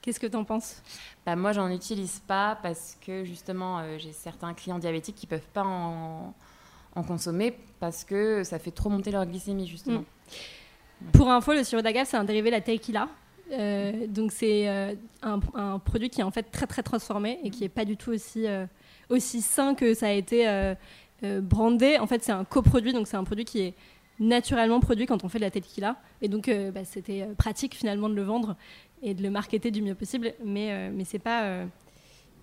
Qu'est-ce 0.00 0.20
que 0.20 0.26
tu 0.26 0.36
en 0.36 0.44
penses? 0.44 0.82
Bah, 1.26 1.34
Moi, 1.34 1.52
j'en 1.52 1.68
utilise 1.68 2.20
pas 2.20 2.58
parce 2.62 2.96
que 3.04 3.24
justement, 3.24 3.98
j'ai 3.98 4.12
certains 4.12 4.54
clients 4.54 4.78
diabétiques 4.78 5.16
qui 5.16 5.26
peuvent 5.26 5.48
pas 5.52 5.64
en, 5.64 6.34
en, 6.94 7.02
consommer 7.02 7.56
parce 7.80 8.04
que 8.04 8.42
ça 8.44 8.58
fait 8.58 8.72
trop 8.72 8.88
monter 8.88 9.12
leur 9.12 9.26
glycémie, 9.26 9.66
justement. 9.66 10.00
Mm. 10.00 10.04
Pour 11.12 11.30
info, 11.30 11.52
le 11.52 11.64
sirop 11.64 11.82
d'agave, 11.82 12.06
c'est 12.08 12.16
un 12.16 12.24
dérivé 12.24 12.50
de 12.50 12.56
la 12.56 12.60
tequila. 12.60 13.08
Euh, 13.52 14.06
donc 14.06 14.32
c'est 14.32 14.68
euh, 14.68 14.94
un, 15.22 15.78
produit 15.78 16.08
qui 16.08 16.20
est 16.20 16.24
en 16.24 16.30
fait 16.30 16.44
très 16.44 16.66
très 16.66 16.82
transformé 16.82 17.38
et 17.44 17.50
qui 17.50 17.64
est 17.64 17.68
pas 17.68 17.84
du 17.84 17.98
tout 17.98 18.10
aussi 18.10 18.46
euh, 18.46 18.64
aussi 19.10 19.42
sain 19.42 19.74
que 19.74 19.92
ça 19.94 20.06
a 20.06 20.12
été 20.12 20.74
brandé. 21.22 21.98
En 21.98 22.06
fait, 22.06 22.22
c'est 22.24 22.32
un 22.32 22.44
coproduit, 22.44 22.92
donc 22.92 23.06
c'est 23.06 23.16
un 23.16 23.24
produit 23.24 23.44
qui 23.44 23.60
est 23.60 23.74
naturellement 24.18 24.80
produit 24.80 25.06
quand 25.06 25.24
on 25.24 25.28
fait 25.28 25.38
de 25.38 25.44
la 25.44 25.50
tequila. 25.50 25.96
Et 26.20 26.28
donc, 26.28 26.50
bah, 26.74 26.84
c'était 26.84 27.28
pratique 27.36 27.74
finalement 27.74 28.08
de 28.08 28.14
le 28.14 28.22
vendre 28.22 28.56
et 29.02 29.14
de 29.14 29.22
le 29.22 29.30
marketer 29.30 29.70
du 29.70 29.82
mieux 29.82 29.94
possible. 29.94 30.32
Mais 30.44 30.90
mais 30.90 31.04
c'est 31.04 31.18
pas 31.18 31.66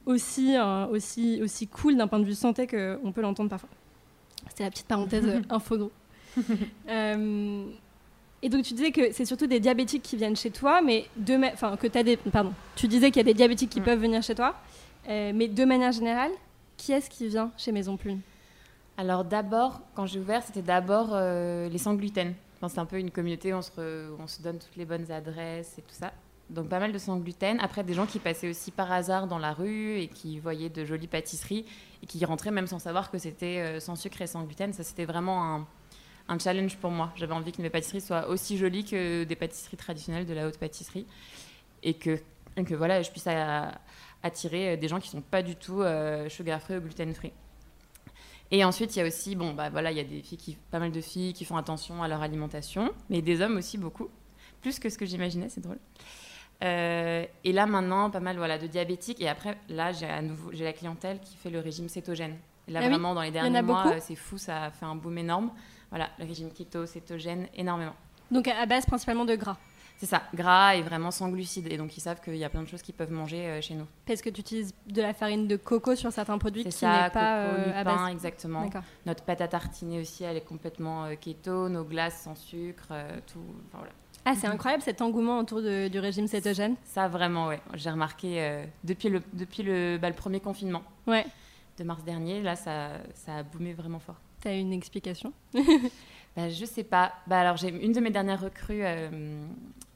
aussi 0.06 0.56
aussi 0.92 1.42
aussi 1.42 1.68
cool 1.68 1.98
d'un 1.98 2.08
point 2.08 2.20
de 2.20 2.26
vue 2.26 2.36
santé 2.36 2.68
qu'on 2.68 3.12
peut 3.12 3.22
l'entendre 3.22 3.50
parfois. 3.50 3.70
C'était 4.50 4.64
la 4.64 4.70
petite 4.70 4.88
parenthèse 4.88 5.42
info. 5.50 5.92
Et 8.42 8.50
donc 8.50 8.64
tu 8.64 8.74
disais 8.74 8.92
que 8.92 9.12
c'est 9.12 9.26
surtout 9.26 9.48
des 9.48 9.60
diabétiques 9.60 10.04
qui 10.04 10.16
viennent 10.16 10.36
chez 10.36 10.52
toi, 10.52 10.82
mais 10.82 11.06
de 11.18 11.36
enfin 11.54 11.76
que 11.76 11.88
as 11.98 12.04
des 12.04 12.18
pardon, 12.18 12.54
tu 12.76 12.88
disais 12.88 13.12
qu'il 13.12 13.18
y 13.18 13.22
a 13.22 13.24
des 13.26 13.34
diabétiques 13.34 13.70
qui 13.70 13.82
mm. 13.82 13.84
peuvent 13.84 14.00
venir 14.00 14.24
chez 14.24 14.36
toi, 14.36 14.56
euh, 15.10 15.32
mais 15.36 15.48
de 15.48 15.66
manière 15.66 15.92
générale, 15.92 16.32
qui 16.78 16.94
est-ce 16.94 17.10
qui 17.10 17.28
vient 17.28 17.52
chez 17.58 17.72
Maison 17.72 17.98
Plume? 17.98 18.22
Alors 18.98 19.26
d'abord, 19.26 19.82
quand 19.96 20.06
j'ai 20.06 20.20
ouvert, 20.20 20.44
c'était 20.44 20.62
d'abord 20.62 21.10
euh, 21.12 21.68
les 21.70 21.78
sans 21.78 21.96
gluten. 21.96 22.34
Enfin, 22.58 22.68
c'est 22.68 22.80
un 22.80 22.86
peu 22.86 23.00
une 23.00 23.12
communauté 23.12 23.54
où 23.54 23.58
on, 23.58 23.62
se 23.62 24.12
on 24.20 24.28
se 24.28 24.42
donne 24.42 24.60
toutes 24.60 24.76
les 24.76 24.86
bonnes 24.86 25.10
adresses 25.12 25.78
et 25.78 25.82
tout 25.82 25.96
ça. 25.96 26.12
Donc 26.50 26.68
pas 26.68 26.80
mal 26.80 26.92
de 26.92 26.98
sans 26.98 27.18
gluten. 27.18 27.60
Après, 27.62 27.84
des 27.84 27.94
gens 27.94 28.06
qui 28.06 28.20
passaient 28.20 28.50
aussi 28.50 28.72
par 28.72 28.92
hasard 28.92 29.28
dans 29.28 29.38
la 29.38 29.54
rue 29.54 30.00
et 30.00 30.08
qui 30.08 30.40
voyaient 30.40 30.70
de 30.70 30.84
jolies 30.84 31.08
pâtisseries 31.08 31.66
et 32.02 32.08
qui 32.08 32.24
rentraient 32.26 32.52
même 32.52 32.68
sans 32.68 32.80
savoir 32.80 33.12
que 33.12 33.18
c'était 33.18 33.60
euh, 33.60 33.80
sans 33.80 33.96
sucre 33.96 34.22
et 34.22 34.28
sans 34.28 34.44
gluten. 34.44 34.74
Ça, 34.74 34.84
c'était 34.84 35.06
vraiment 35.06 35.56
un 35.56 35.68
un 36.30 36.40
challenge 36.40 36.78
pour 36.78 36.92
moi. 36.92 37.12
J'avais 37.16 37.34
envie 37.34 37.52
que 37.52 37.62
mes 37.62 37.70
pâtisseries 37.70 38.02
soient 38.02 38.30
aussi 38.30 38.58
jolies 38.58 38.86
que 38.86 39.24
des 39.26 39.36
pâtisseries 39.36 39.78
traditionnelles 39.78 40.26
de 40.26 40.34
la 40.34 40.48
haute 40.48 40.58
pâtisserie 40.58 41.06
et 41.84 41.96
que, 41.96 42.20
que 42.56 42.76
voilà, 42.76 43.02
je 43.02 43.10
puisse 43.10 43.28
attirer 44.24 44.78
des 44.78 44.88
gens 44.88 45.00
qui 45.00 45.10
sont 45.10 45.22
pas 45.22 45.42
du 45.42 45.56
tout 45.56 45.82
euh, 45.82 46.30
sugar 46.30 46.62
free 46.62 46.78
ou 46.78 46.82
gluten 46.82 47.14
free. 47.14 47.34
Et 48.52 48.64
ensuite, 48.64 48.96
il 48.96 49.00
y 49.00 49.02
a 49.02 49.06
aussi, 49.06 49.36
bon, 49.36 49.54
bah 49.54 49.70
voilà, 49.70 49.92
il 49.92 49.98
y 49.98 50.00
a 50.00 50.04
des 50.04 50.22
filles 50.22 50.38
qui, 50.38 50.58
pas 50.72 50.80
mal 50.80 50.92
de 50.92 51.02
filles 51.02 51.34
qui 51.34 51.46
font 51.46 51.58
attention 51.58 52.02
à 52.02 52.08
leur 52.08 52.22
alimentation, 52.22 52.92
mais 53.10 53.22
des 53.22 53.42
hommes 53.42 53.58
aussi 53.58 53.78
beaucoup, 53.78 54.10
plus 54.62 54.80
que 54.80 54.90
ce 54.90 54.98
que 54.98 55.06
j'imaginais, 55.06 55.50
c'est 55.50 55.62
drôle. 55.62 55.80
Euh, 56.62 57.26
et 57.46 57.54
là 57.54 57.66
maintenant, 57.66 58.10
pas 58.10 58.20
mal 58.20 58.38
voilà 58.38 58.58
de 58.58 58.68
diabétiques. 58.68 59.22
Et 59.22 59.30
après, 59.30 59.58
là, 59.70 59.92
j'ai 59.92 60.08
à 60.08 60.22
nouveau, 60.22 60.52
j'ai 60.52 60.66
la 60.66 60.74
clientèle 60.74 61.20
qui 61.22 61.38
fait 61.38 61.50
le 61.50 61.60
régime 61.60 61.90
cétogène. 61.90 62.38
Et 62.68 62.72
là, 62.72 62.82
ah 62.84 62.90
vraiment, 62.90 63.14
dans 63.14 63.22
les 63.22 63.32
derniers 63.32 63.62
mois, 63.62 63.88
euh, 63.88 63.98
c'est 64.02 64.16
fou, 64.16 64.38
ça 64.38 64.66
a 64.66 64.72
fait 64.72 64.86
un 64.86 64.96
boom 64.96 65.18
énorme. 65.18 65.52
Voilà, 65.90 66.10
le 66.20 66.26
régime 66.26 66.52
keto, 66.52 66.86
cétogène, 66.86 67.48
énormément. 67.56 67.96
Donc 68.32 68.48
à 68.48 68.66
base 68.66 68.86
principalement 68.86 69.26
de 69.26 69.36
gras 69.36 69.58
C'est 69.98 70.06
ça, 70.06 70.22
gras 70.36 70.76
et 70.76 70.82
vraiment 70.84 71.10
sans 71.12 71.30
glucides. 71.30 71.72
Et 71.72 71.78
donc, 71.78 71.98
ils 71.98 72.02
savent 72.02 72.22
qu'il 72.22 72.36
y 72.38 72.44
a 72.46 72.50
plein 72.50 72.62
de 72.62 72.68
choses 72.68 72.82
qu'ils 72.84 72.94
peuvent 72.96 73.12
manger 73.12 73.48
euh, 73.48 73.62
chez 73.62 73.74
nous. 73.74 73.88
Parce 74.06 74.22
que 74.22 74.30
tu 74.30 74.40
utilises 74.42 74.74
de 74.88 75.02
la 75.02 75.14
farine 75.14 75.48
de 75.48 75.56
coco 75.58 75.96
sur 75.96 76.12
certains 76.12 76.38
produits 76.38 76.64
C'est 76.64 76.70
qui 76.70 76.86
n'est 76.86 77.10
pas 77.10 77.10
coco, 77.10 77.56
euh, 77.60 77.74
à 77.74 77.80
lupin, 77.80 77.96
base. 78.06 78.12
exactement. 78.12 78.70
Notre 79.06 79.24
pâte 79.24 79.42
à 79.42 79.48
tartiner 79.48 80.00
aussi, 80.00 80.24
elle 80.24 80.38
est 80.38 80.46
complètement 80.46 81.06
euh, 81.06 81.16
keto. 81.16 81.68
Nos 81.70 81.84
glaces 81.84 82.22
sans 82.22 82.36
sucre, 82.36 82.88
tout. 83.34 83.40
Enfin, 83.68 83.80
voilà. 83.80 83.92
Ah, 84.26 84.36
c'est 84.36 84.48
incroyable 84.48 84.84
cet 84.84 85.02
engouement 85.02 85.40
autour 85.40 85.62
de- 85.62 85.88
du 85.88 85.98
régime 86.00 86.28
cétogène. 86.28 86.76
Ça, 86.84 87.08
vraiment, 87.08 87.48
ouais. 87.48 87.60
J'ai 87.74 87.90
remarqué 87.90 88.42
euh, 88.42 88.64
depuis, 88.84 89.10
le, 89.10 89.22
depuis 89.34 89.64
le, 89.64 89.98
bah, 90.00 90.08
le 90.10 90.16
premier 90.16 90.40
confinement 90.40 90.84
Ouais. 91.08 91.26
de 91.80 91.84
mars 91.84 92.04
dernier, 92.04 92.42
là, 92.44 92.56
ça, 92.56 92.90
ça 93.16 93.38
a 93.38 93.44
boomé 93.44 93.74
vraiment 93.74 94.00
fort. 94.00 94.18
T'as 94.42 94.56
une 94.56 94.74
explication? 94.74 95.34
Bah, 96.36 96.48
je 96.48 96.64
sais 96.64 96.84
pas. 96.84 97.14
Bah, 97.26 97.40
alors, 97.42 97.58
j'ai 97.58 97.70
une 97.70 97.92
de 97.92 98.00
mes 98.00 98.12
dernières 98.12 98.40
recrues 98.40 98.86
euh, 98.86 99.44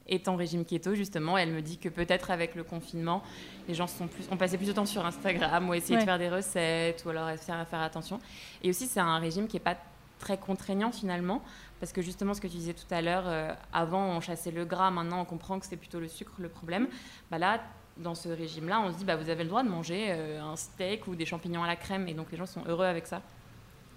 est 0.08 0.26
en 0.26 0.34
régime 0.34 0.64
keto, 0.64 0.94
justement. 0.96 1.38
Et 1.38 1.42
elle 1.42 1.52
me 1.52 1.62
dit 1.62 1.78
que 1.78 1.88
peut-être 1.88 2.32
avec 2.32 2.56
le 2.56 2.64
confinement, 2.64 3.22
les 3.68 3.74
gens 3.74 3.86
sont 3.86 4.08
plus, 4.08 4.26
ont 4.32 4.36
passé 4.36 4.58
plus 4.58 4.66
de 4.66 4.72
temps 4.72 4.84
sur 4.84 5.06
Instagram 5.06 5.68
ou 5.68 5.74
essayer 5.74 5.94
Ouais. 5.94 6.00
de 6.00 6.04
faire 6.04 6.18
des 6.18 6.28
recettes 6.28 7.04
ou 7.06 7.10
alors 7.10 7.30
essayer 7.30 7.54
à 7.56 7.64
faire 7.64 7.80
attention. 7.80 8.18
Et 8.64 8.68
aussi, 8.68 8.86
c'est 8.88 8.98
un 8.98 9.18
régime 9.18 9.46
qui 9.46 9.56
est 9.58 9.60
pas 9.60 9.76
très 10.18 10.36
contraignant 10.36 10.90
finalement. 10.90 11.40
Parce 11.78 11.92
que 11.92 12.02
justement, 12.02 12.34
ce 12.34 12.40
que 12.40 12.48
tu 12.48 12.56
disais 12.56 12.74
tout 12.74 12.92
à 12.92 13.00
l'heure, 13.00 13.24
euh, 13.28 13.54
avant 13.72 14.04
on 14.04 14.20
chassait 14.20 14.50
le 14.50 14.64
gras, 14.64 14.90
maintenant 14.90 15.20
on 15.20 15.24
comprend 15.24 15.60
que 15.60 15.66
c'est 15.66 15.76
plutôt 15.76 16.00
le 16.00 16.08
sucre 16.08 16.32
le 16.40 16.48
problème. 16.48 16.88
Bah 17.30 17.38
là, 17.38 17.62
dans 17.96 18.16
ce 18.16 18.28
régime-là, 18.28 18.80
on 18.84 18.92
se 18.92 18.98
dit, 18.98 19.04
bah, 19.04 19.14
vous 19.16 19.30
avez 19.30 19.44
le 19.44 19.48
droit 19.48 19.62
de 19.62 19.68
manger 19.68 20.06
euh, 20.08 20.42
un 20.42 20.56
steak 20.56 21.06
ou 21.06 21.14
des 21.14 21.26
champignons 21.26 21.62
à 21.62 21.68
la 21.68 21.76
crème. 21.76 22.08
Et 22.08 22.12
donc 22.14 22.32
les 22.32 22.36
gens 22.36 22.46
sont 22.46 22.64
heureux 22.66 22.86
avec 22.86 23.06
ça. 23.06 23.22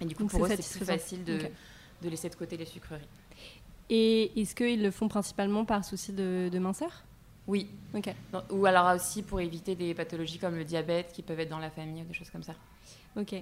Et 0.00 0.04
du 0.04 0.14
coup, 0.14 0.22
Donc, 0.22 0.30
pour 0.30 0.44
eux, 0.44 0.48
c'est 0.48 0.56
plus 0.78 0.84
facile 0.86 1.24
de, 1.24 1.38
de 2.02 2.08
laisser 2.08 2.28
de 2.28 2.34
côté 2.34 2.56
les 2.56 2.64
sucreries. 2.66 3.02
Et 3.90 4.40
est-ce 4.40 4.54
qu'ils 4.54 4.82
le 4.82 4.90
font 4.90 5.08
principalement 5.08 5.64
par 5.64 5.84
souci 5.84 6.12
de, 6.12 6.48
de 6.52 6.58
minceur? 6.58 7.04
Oui. 7.46 7.68
Ok. 7.94 8.14
Dans- 8.32 8.44
Ou 8.50 8.66
alors 8.66 8.94
aussi 8.94 9.22
pour 9.22 9.40
éviter 9.40 9.74
des 9.74 9.94
pathologies 9.94 10.38
comme 10.38 10.56
le 10.56 10.64
diabète 10.64 11.12
qui 11.12 11.22
peuvent 11.22 11.40
être 11.40 11.48
dans 11.48 11.58
la 11.58 11.70
famille 11.70 12.02
ou 12.02 12.04
des 12.04 12.12
choses 12.12 12.28
comme 12.30 12.42
ça. 12.42 12.54
Ok. 13.16 13.34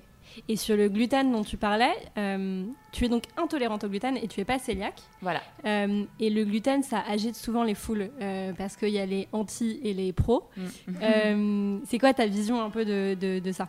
Et 0.49 0.57
sur 0.57 0.77
le 0.77 0.89
gluten 0.89 1.33
dont 1.33 1.43
tu 1.43 1.57
parlais, 1.57 1.93
euh, 2.17 2.65
tu 2.93 3.05
es 3.05 3.09
donc 3.09 3.25
intolérante 3.37 3.83
au 3.85 3.89
gluten 3.89 4.17
et 4.17 4.29
tu 4.29 4.41
es 4.41 4.45
pas 4.45 4.59
cœliaque. 4.61 5.03
Voilà. 5.21 5.43
Euh, 5.65 6.05
et 6.21 6.31
le 6.31 6.45
gluten, 6.45 6.83
ça 6.85 7.01
agite 7.07 7.35
souvent 7.35 7.65
les 7.65 7.75
foules 7.75 8.11
euh, 8.21 8.53
parce 8.57 8.77
qu'il 8.77 8.91
y 8.91 8.99
a 9.01 9.07
les 9.07 9.27
anti 9.33 9.81
et 9.83 9.93
les 9.93 10.13
pros. 10.13 10.49
Mm. 10.57 11.81
C'est 11.87 11.99
quoi 11.99 12.15
ta 12.15 12.27
vision 12.27 12.63
un 12.63 12.71
peu 12.71 12.85
de, 12.85 13.17
de- 13.21 13.41
de 13.41 13.53
ça? 13.53 13.69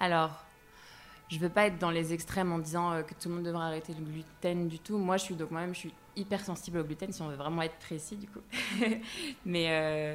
Alors, 0.00 0.44
je 1.34 1.40
veux 1.40 1.48
pas 1.48 1.66
être 1.66 1.78
dans 1.78 1.90
les 1.90 2.12
extrêmes 2.12 2.52
en 2.52 2.58
disant 2.58 2.92
euh, 2.92 3.02
que 3.02 3.12
tout 3.14 3.28
le 3.28 3.34
monde 3.34 3.44
devrait 3.44 3.64
arrêter 3.64 3.92
le 3.92 4.04
gluten 4.04 4.68
du 4.68 4.78
tout. 4.78 4.98
Moi, 4.98 5.16
je 5.16 5.24
suis 5.24 5.34
donc 5.34 5.50
moi-même, 5.50 5.74
je 5.74 5.80
suis 5.80 5.94
hyper 6.16 6.44
sensible 6.44 6.78
au 6.78 6.84
gluten 6.84 7.12
si 7.12 7.22
on 7.22 7.28
veut 7.28 7.34
vraiment 7.34 7.62
être 7.62 7.76
précis 7.78 8.16
du 8.16 8.28
coup. 8.28 8.40
mais 9.44 9.66
euh, 9.68 10.14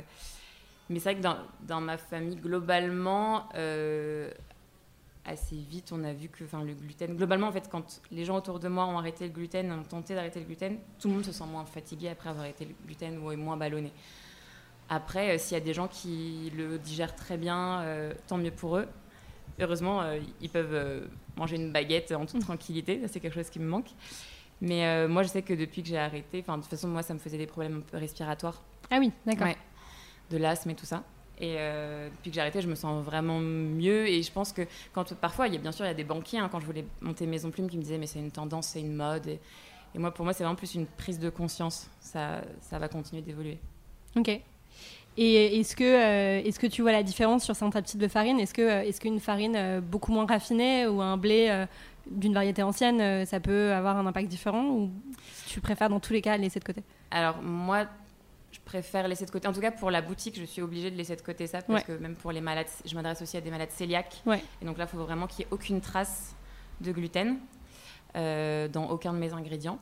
mais 0.90 1.00
c'est 1.00 1.14
vrai 1.14 1.22
que 1.22 1.68
dans, 1.68 1.82
ma 1.82 1.98
famille, 1.98 2.38
globalement, 2.38 3.50
euh, 3.54 4.32
assez 5.24 5.58
vite, 5.58 5.92
on 5.92 6.04
a 6.04 6.14
vu 6.14 6.30
que 6.30 6.44
le 6.44 6.74
gluten. 6.74 7.16
Globalement, 7.16 7.48
en 7.48 7.52
fait, 7.52 7.70
quand 7.70 8.02
les 8.12 8.26
gens 8.26 8.38
autour 8.38 8.60
de 8.60 8.70
moi 8.70 8.86
ont 8.88 8.98
arrêté 8.98 9.28
le 9.28 9.34
gluten, 9.34 9.72
ont 9.72 9.84
tenté 9.84 10.16
d'arrêter 10.16 10.40
le 10.40 10.46
gluten, 10.48 10.80
tout 11.00 11.10
le 11.10 11.16
monde 11.16 11.26
se 11.26 11.32
sent 11.32 11.46
moins 11.46 11.66
fatigué 11.66 12.10
après 12.10 12.30
avoir 12.30 12.46
arrêté 12.46 12.66
le 12.66 12.74
gluten 12.88 13.20
ou 13.20 13.32
est 13.32 13.36
moins 13.36 13.56
ballonné. 13.56 13.92
Après, 14.90 15.38
s'il 15.38 15.56
y 15.56 15.62
a 15.62 15.64
des 15.64 15.76
gens 15.76 15.88
qui 15.88 16.52
le 16.58 16.80
digèrent 16.80 17.16
très 17.16 17.38
bien, 17.38 17.86
tant 18.26 18.38
mieux 18.40 18.50
pour 18.50 18.78
eux. 18.78 18.88
Heureusement, 19.60 20.02
euh, 20.02 20.20
ils 20.42 20.50
peuvent 20.50 20.74
euh, 20.74 21.06
manger 21.38 21.56
une 21.58 21.72
baguette 21.72 22.12
en 22.12 22.26
toute 22.26 22.42
tranquillité. 22.42 23.02
C'est 23.08 23.20
quelque 23.20 23.34
chose 23.36 23.50
qui 23.50 23.60
me 23.60 23.68
manque. 23.68 23.88
Mais 24.62 24.86
euh, 24.86 25.08
moi, 25.08 25.24
je 25.24 25.30
sais 25.30 25.42
que 25.42 25.54
depuis 25.54 25.82
que 25.84 25.88
j'ai 25.90 25.98
arrêté, 25.98 26.40
enfin, 26.42 26.58
de 26.58 26.62
toute 26.64 26.70
façon, 26.72 26.88
moi, 26.90 27.02
ça 27.02 27.14
me 27.14 27.20
faisait 27.20 27.38
des 27.38 27.48
problèmes 27.48 27.78
un 27.78 27.92
peu 27.92 27.98
respiratoires, 27.98 28.62
Ah 28.92 28.98
oui, 29.00 29.12
d'accord. 29.26 29.48
Ouais. 29.48 29.58
de 30.32 30.38
l'asthme 30.38 30.70
et 30.72 30.76
tout 30.76 30.86
ça. 30.86 31.04
Et 31.42 31.56
euh, 31.58 32.10
depuis 32.10 32.32
que 32.32 32.36
j'ai 32.36 32.42
arrêté, 32.42 32.62
je 32.62 32.68
me 32.68 32.76
sens 32.76 33.02
vraiment 33.06 33.40
mieux. 33.40 34.08
Et 34.10 34.22
je 34.22 34.32
pense 34.32 34.52
que 34.52 34.64
quand 34.92 35.14
parfois, 35.16 35.48
il 35.48 35.54
y 35.54 35.58
a 35.58 35.60
bien 35.62 35.72
sûr, 35.72 35.86
il 35.86 35.88
y 35.88 35.92
a 35.92 35.94
des 35.94 36.04
banquiers. 36.04 36.40
hein, 36.40 36.50
quand 36.52 36.60
je 36.60 36.66
voulais 36.66 36.86
monter 37.00 37.26
Maison 37.26 37.50
Plume, 37.50 37.70
qui 37.70 37.78
me 37.78 37.82
disaient 37.84 37.98
mais 37.98 38.08
c'est 38.08 38.20
une 38.20 38.32
tendance, 38.32 38.68
c'est 38.68 38.82
une 38.82 38.94
mode. 38.96 39.26
Et, 39.28 39.40
et 39.96 40.00
moi, 40.00 40.14
pour 40.14 40.26
moi, 40.26 40.34
c'est 40.34 40.44
vraiment 40.44 40.58
plus 40.58 40.76
une 40.76 40.86
prise 40.86 41.18
de 41.20 41.30
conscience. 41.30 41.90
Ça, 42.02 42.42
ça 42.60 42.78
va 42.80 42.90
continuer 42.90 43.22
d'évoluer. 43.22 43.58
Ok. 44.18 44.42
Et 45.22 45.60
est-ce 45.60 45.76
que, 45.76 45.84
euh, 45.84 46.42
est-ce 46.48 46.58
que 46.60 46.68
tu 46.68 46.82
vois 46.82 46.94
la 46.94 47.04
différence 47.04 47.44
sur 47.44 47.54
certains 47.54 47.82
types 47.82 48.00
de 48.00 48.08
farine? 48.08 48.40
Est-ce 48.40 48.54
que, 48.54 48.62
euh, 48.62 48.84
est-ce 48.84 49.02
qu'une 49.02 49.20
farine 49.20 49.56
euh, 49.58 49.82
beaucoup 49.82 50.14
moins 50.14 50.26
raffinée 50.26 50.88
ou 50.88 51.02
un 51.02 51.18
blé 51.18 51.66
d'une 52.10 52.34
variété 52.34 52.64
ancienne, 52.64 53.26
ça 53.26 53.42
peut 53.42 53.74
avoir 53.74 53.98
un 53.98 54.06
impact 54.08 54.30
différent? 54.30 54.64
Ou 54.70 54.90
tu 55.48 55.60
préfères 55.60 55.90
dans 55.90 56.00
tous 56.00 56.14
les 56.14 56.22
cas 56.22 56.38
laisser 56.38 56.62
de 56.62 56.64
côté? 56.64 56.84
Alors 57.12 57.42
moi, 57.42 57.86
je 58.54 58.60
préfère 58.64 59.10
laisser 59.10 59.26
de 59.26 59.32
côté. 59.32 59.46
En 59.50 59.52
tout 59.52 59.60
cas, 59.60 59.72
pour 59.72 59.92
la 59.92 60.02
boutique, 60.02 60.40
je 60.40 60.46
suis 60.46 60.62
obligée 60.62 60.90
de 60.90 60.96
laisser 60.96 61.18
de 61.18 61.22
côté 61.22 61.48
ça 61.48 61.62
parce 61.64 61.86
Ouais. 61.86 61.98
que 61.98 62.02
même 62.02 62.16
pour 62.16 62.32
les 62.32 62.40
malades, 62.40 62.68
je 62.86 62.96
m'adresse 62.96 63.22
aussi 63.22 63.36
à 63.36 63.42
des 63.42 63.52
malades 63.52 63.72
cœliaques. 63.78 64.22
Ouais. 64.26 64.42
Et 64.62 64.66
donc 64.66 64.78
là, 64.78 64.86
il 64.86 64.98
faut 64.98 65.04
vraiment 65.04 65.28
qu'il 65.28 65.40
n'y 65.46 65.52
ait 65.52 65.54
aucune 65.54 65.82
trace 65.82 66.34
de 66.80 66.94
gluten 66.94 67.40
euh, 68.16 68.70
dans 68.70 68.90
aucun 68.90 69.12
de 69.12 69.18
mes 69.18 69.34
ingrédients. 69.34 69.80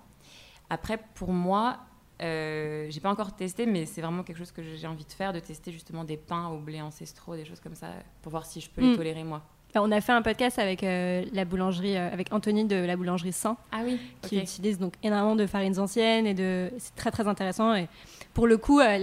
Après, 0.72 0.98
pour 1.14 1.32
moi, 1.32 1.78
euh, 2.22 2.88
j'ai 2.90 3.00
pas 3.00 3.10
encore 3.12 3.36
testé, 3.36 3.66
mais 3.66 3.86
c'est 3.86 4.02
vraiment 4.02 4.24
quelque 4.24 4.38
chose 4.38 4.52
que 4.52 4.62
j'ai 4.64 4.88
envie 4.88 5.06
de 5.06 5.12
faire, 5.12 5.34
de 5.34 5.40
tester 5.40 5.72
justement 5.72 6.04
des 6.04 6.18
pains 6.18 6.48
au 6.50 6.58
blé 6.58 6.82
ancestraux, 6.82 7.36
des 7.36 7.46
choses 7.46 7.60
comme 7.60 7.76
ça, 7.76 7.88
pour 8.22 8.32
voir 8.32 8.46
si 8.46 8.60
je 8.62 8.70
peux 8.70 8.82
Mm. 8.82 8.90
les 8.92 8.96
tolérer 8.98 9.24
moi. 9.24 9.42
Bah, 9.74 9.82
On 9.84 9.92
a 9.92 10.00
fait 10.02 10.14
un 10.14 10.22
podcast 10.22 10.58
avec 10.60 10.82
euh, 10.84 11.26
la 11.34 11.44
boulangerie, 11.46 11.98
euh, 11.98 12.12
avec 12.12 12.34
Anthony 12.34 12.66
de 12.66 12.76
la 12.78 12.96
boulangerie 12.96 13.34
Saint, 13.34 13.58
Ah 13.72 13.82
oui, 13.84 14.00
qui 14.22 14.40
utilise 14.40 14.80
donc 14.80 14.94
énormément 15.04 15.36
de 15.36 15.46
farines 15.46 15.78
anciennes 15.78 16.26
et 16.26 16.34
de 16.34 16.72
c'est 16.80 16.96
très 16.96 17.12
très 17.12 17.28
intéressant 17.28 17.76
et 17.76 17.88
pour 18.34 18.48
le 18.48 18.58
coup 18.58 18.80
euh, 18.80 18.98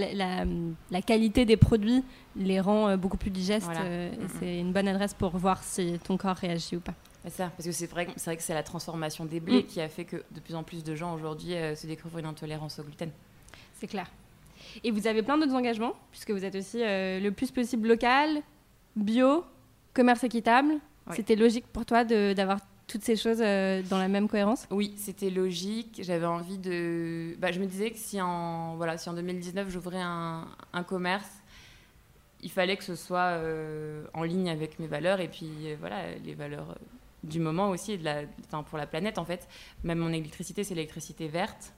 la, 0.91 1.01
qualité 1.01 1.45
des 1.45 1.55
produits 1.55 2.03
les 2.35 2.59
rend 2.59 2.97
beaucoup 2.97 3.15
plus 3.17 3.29
digestes 3.29 3.65
Voilà. 3.67 3.85
et 3.85 4.09
Mhm. 4.17 4.27
c'est 4.39 4.59
une 4.59 4.73
bonne 4.73 4.87
adresse 4.87 5.13
pour 5.13 5.37
voir 5.37 5.63
si 5.63 5.99
ton 6.03 6.17
corps 6.17 6.35
réagit 6.35 6.75
ou 6.77 6.81
pas. 6.81 6.95
C'est 7.25 7.37
ça, 7.37 7.51
parce 7.55 7.65
que 7.65 7.71
c'est 7.71 7.87
vrai, 7.87 8.05
que- 8.05 8.11
c'est 8.17 8.25
vrai 8.25 8.37
que 8.37 8.43
c'est 8.43 8.53
la 8.53 8.63
transformation 8.63 9.25
des 9.25 9.39
blés 9.39 9.63
Mm. 9.63 9.65
qui 9.65 9.81
a 9.81 9.89
fait 9.89 10.05
que 10.05 10.17
de 10.31 10.39
plus 10.39 10.55
en 10.55 10.63
plus 10.63 10.83
de 10.83 10.95
gens 10.95 11.13
aujourd'hui 11.13 11.53
euh, 11.55 11.75
se 11.75 11.87
découvrent 11.87 12.19
une 12.19 12.25
intolérance 12.25 12.79
au 12.79 12.83
gluten. 12.83 13.09
C'est 13.79 13.87
clair. 13.87 14.09
Et 14.83 14.91
vous 14.91 15.07
avez 15.07 15.21
plein 15.23 15.37
d'autres 15.37 15.53
engagements 15.55 15.93
puisque 16.11 16.31
vous 16.31 16.43
êtes 16.45 16.55
aussi 16.55 16.81
euh, 16.83 17.19
le 17.19 17.31
plus 17.31 17.51
possible 17.51 17.87
local, 17.87 18.41
bio, 18.95 19.43
commerce 19.93 20.23
équitable. 20.23 20.73
Oui. 21.07 21.13
C'était 21.15 21.35
logique 21.35 21.65
pour 21.67 21.85
toi 21.85 22.03
d'avoir 22.03 22.59
toutes 22.87 23.03
ces 23.03 23.15
choses 23.15 23.39
euh, 23.41 23.81
dans 23.89 23.97
la 23.97 24.07
même 24.07 24.27
cohérence? 24.27 24.67
Oui, 24.69 24.93
c'était 24.97 25.29
logique. 25.31 26.01
J'avais 26.03 26.25
envie 26.27 26.57
de. 26.59 27.35
Bah, 27.39 27.51
je 27.51 27.59
me 27.59 27.65
disais 27.65 27.89
que 27.91 27.97
si 27.97 28.21
en, 28.21 28.75
voilà, 28.75 28.97
si 28.97 29.09
en 29.09 29.13
2019 29.13 29.69
j'ouvrais 29.69 30.01
un, 30.01 30.47
un 30.73 30.83
commerce, 30.83 31.29
il 32.41 32.51
fallait 32.51 32.77
que 32.77 32.83
ce 32.83 32.95
soit 32.95 33.19
euh, 33.39 34.05
en 34.13 34.23
ligne 34.23 34.49
avec 34.49 34.77
mes 34.79 34.87
valeurs 34.87 35.19
et 35.19 35.27
puis 35.27 35.49
voilà, 35.79 36.15
les 36.23 36.33
valeurs 36.35 36.77
du 37.25 37.39
moment 37.39 37.69
aussi 37.69 37.93
et 37.93 37.97
de 37.97 38.03
la, 38.03 38.21
enfin, 38.45 38.63
pour 38.63 38.77
la 38.77 38.87
planète 38.87 39.17
en 39.17 39.25
fait. 39.25 39.47
Même 39.83 39.99
mon 39.99 40.09
électricité, 40.09 40.63
c'est 40.63 40.75
l'électricité 40.75 41.27
verte. 41.27 41.73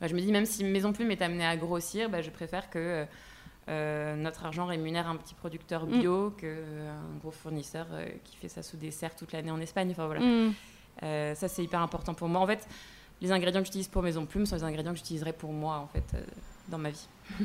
Bah, 0.00 0.06
je 0.06 0.14
me 0.14 0.20
dis, 0.20 0.30
même 0.30 0.46
si 0.46 0.64
Maison 0.64 0.92
Plume 0.92 1.10
est 1.10 1.22
amenée 1.22 1.46
à 1.46 1.56
grossir, 1.56 2.08
bah, 2.08 2.22
je 2.22 2.30
préfère 2.30 2.70
que 2.70 2.78
euh, 2.78 3.04
euh, 3.68 4.16
notre 4.16 4.46
argent 4.46 4.66
rémunère 4.66 5.08
un 5.08 5.16
petit 5.16 5.34
producteur 5.34 5.86
bio 5.86 6.30
qu'un 6.30 7.18
gros 7.20 7.30
fournisseur 7.30 7.86
euh, 7.92 8.08
qui 8.24 8.36
fait 8.36 8.48
ça 8.48 8.62
sous 8.62 8.76
dessert 8.76 9.14
toute 9.14 9.32
l'année 9.32 9.50
en 9.50 9.60
Espagne. 9.60 9.90
Enfin, 9.90 10.06
voilà. 10.06 10.20
Mm. 10.20 10.54
Euh, 11.02 11.34
ça, 11.34 11.48
c'est 11.48 11.62
hyper 11.62 11.80
important 11.80 12.14
pour 12.14 12.28
moi. 12.28 12.40
En 12.40 12.46
fait, 12.46 12.66
les 13.20 13.32
ingrédients 13.32 13.60
que 13.60 13.66
j'utilise 13.66 13.88
pour 13.88 14.02
Maison 14.02 14.26
Plume 14.26 14.46
sont 14.46 14.56
les 14.56 14.64
ingrédients 14.64 14.92
que 14.92 14.98
j'utiliserai 14.98 15.32
pour 15.32 15.52
moi, 15.52 15.76
en 15.76 15.86
fait, 15.88 16.04
euh, 16.14 16.22
dans 16.68 16.78
ma 16.78 16.90
vie. 16.90 17.08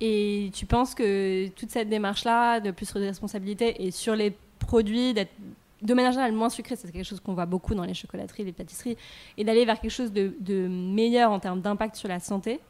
Et 0.00 0.50
tu 0.54 0.64
penses 0.64 0.94
que 0.94 1.48
toute 1.48 1.70
cette 1.70 1.90
démarche-là, 1.90 2.60
de 2.60 2.70
plus 2.70 2.92
de 2.94 3.00
responsabilité, 3.00 3.84
et 3.84 3.90
sur 3.90 4.16
les 4.16 4.34
produits, 4.58 5.12
d'être 5.12 5.34
de 5.82 5.94
manière 5.94 6.12
générale 6.12 6.32
moins 6.32 6.50
sucré, 6.50 6.76
c'est 6.76 6.90
quelque 6.92 7.04
chose 7.04 7.20
qu'on 7.20 7.34
voit 7.34 7.46
beaucoup 7.46 7.74
dans 7.74 7.84
les 7.84 7.94
chocolateries, 7.94 8.44
les 8.44 8.52
pâtisseries, 8.52 8.96
et 9.36 9.44
d'aller 9.44 9.64
vers 9.64 9.80
quelque 9.80 9.90
chose 9.90 10.12
de, 10.12 10.34
de 10.40 10.68
meilleur 10.68 11.30
en 11.30 11.40
termes 11.40 11.60
d'impact 11.60 11.96
sur 11.96 12.08
la 12.08 12.20
santé. 12.20 12.60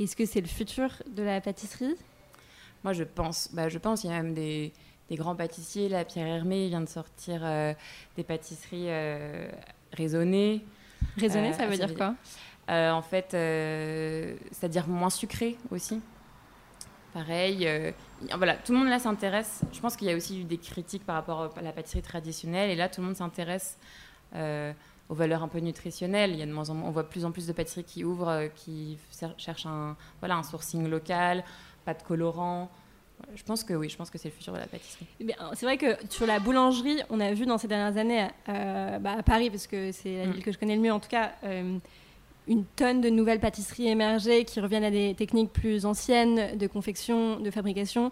Est-ce 0.00 0.16
que 0.16 0.26
c'est 0.26 0.40
le 0.40 0.48
futur 0.48 0.90
de 1.08 1.22
la 1.22 1.40
pâtisserie? 1.40 1.94
Moi, 2.82 2.92
je 2.92 3.04
pense, 3.04 3.50
bah, 3.52 3.68
je 3.68 3.78
pense, 3.78 4.02
il 4.02 4.10
y 4.10 4.12
a 4.12 4.20
même 4.20 4.34
des, 4.34 4.72
des 5.08 5.14
grands 5.14 5.36
pâtissiers. 5.36 5.88
Là, 5.88 6.04
Pierre 6.04 6.26
Hermé 6.26 6.68
vient 6.68 6.80
de 6.80 6.88
sortir 6.88 7.42
euh, 7.44 7.72
des 8.16 8.24
pâtisseries 8.24 8.86
euh, 8.88 9.48
raisonnées. 9.92 10.64
Raisonner, 11.16 11.50
Euh, 11.50 11.52
ça 11.52 11.66
veut 11.66 11.76
dire 11.76 11.94
quoi? 11.94 12.14
En 12.68 13.02
fait, 13.02 13.28
c'est-à-dire 14.50 14.88
moins 14.88 15.10
sucré 15.10 15.56
aussi. 15.70 16.00
Pareil, 17.12 17.66
euh, 17.68 17.90
voilà, 18.36 18.54
tout 18.54 18.72
le 18.72 18.78
monde 18.78 18.88
là 18.88 18.98
s'intéresse. 18.98 19.60
Je 19.72 19.80
pense 19.80 19.96
qu'il 19.96 20.08
y 20.08 20.10
a 20.10 20.16
aussi 20.16 20.40
eu 20.40 20.44
des 20.44 20.56
critiques 20.56 21.04
par 21.04 21.14
rapport 21.16 21.50
à 21.56 21.62
la 21.62 21.72
pâtisserie 21.72 22.02
traditionnelle, 22.02 22.70
et 22.70 22.74
là 22.76 22.88
tout 22.88 23.00
le 23.02 23.06
monde 23.08 23.16
s'intéresse 23.16 23.78
euh, 24.34 24.72
aux 25.10 25.14
valeurs 25.14 25.42
un 25.42 25.48
peu 25.48 25.58
nutritionnelles. 25.58 26.30
Il 26.30 26.38
y 26.38 26.42
a 26.42 26.46
de 26.46 26.52
moins 26.52 26.70
en 26.70 26.74
moins, 26.74 26.88
on 26.88 26.90
voit 26.92 27.02
de 27.02 27.08
plus 27.08 27.24
en 27.26 27.30
plus 27.32 27.46
de 27.46 27.52
pâtisseries 27.52 27.84
qui 27.84 28.02
ouvrent, 28.04 28.28
euh, 28.28 28.48
qui 28.54 28.96
cherchent 29.36 29.66
un, 29.66 29.94
voilà, 30.20 30.36
un 30.36 30.42
sourcing 30.42 30.88
local, 30.88 31.44
pas 31.84 31.92
de 31.92 32.02
colorant. 32.02 32.70
Voilà, 33.18 33.36
Je 33.36 33.42
pense 33.42 33.62
que 33.62 33.74
oui, 33.74 33.90
je 33.90 33.96
pense 33.98 34.08
que 34.08 34.16
c'est 34.16 34.28
le 34.28 34.34
futur 34.34 34.54
de 34.54 34.58
la 34.58 34.66
pâtisserie. 34.66 35.06
Eh 35.20 35.34
C'est 35.52 35.66
vrai 35.66 35.76
que 35.76 35.94
sur 36.08 36.26
la 36.26 36.38
boulangerie, 36.38 37.02
on 37.10 37.20
a 37.20 37.30
vu 37.34 37.44
dans 37.44 37.58
ces 37.58 37.68
dernières 37.68 37.98
années, 38.00 38.26
euh, 38.48 38.98
bah, 38.98 39.16
à 39.18 39.22
Paris, 39.22 39.50
parce 39.50 39.66
que 39.66 39.92
c'est 39.92 40.16
la 40.16 40.26
Mm. 40.28 40.32
ville 40.32 40.44
que 40.44 40.50
je 40.52 40.58
connais 40.58 40.76
le 40.76 40.80
mieux 40.80 40.92
en 40.92 41.00
tout 41.00 41.10
cas, 41.10 41.32
euh, 41.44 41.76
une 42.48 42.64
tonne 42.64 43.00
de 43.00 43.08
nouvelles 43.08 43.40
pâtisseries 43.40 43.88
émergées 43.88 44.44
qui 44.44 44.60
reviennent 44.60 44.84
à 44.84 44.90
des 44.90 45.14
techniques 45.14 45.52
plus 45.52 45.86
anciennes 45.86 46.56
de 46.56 46.66
confection, 46.66 47.38
de 47.40 47.50
fabrication. 47.50 48.10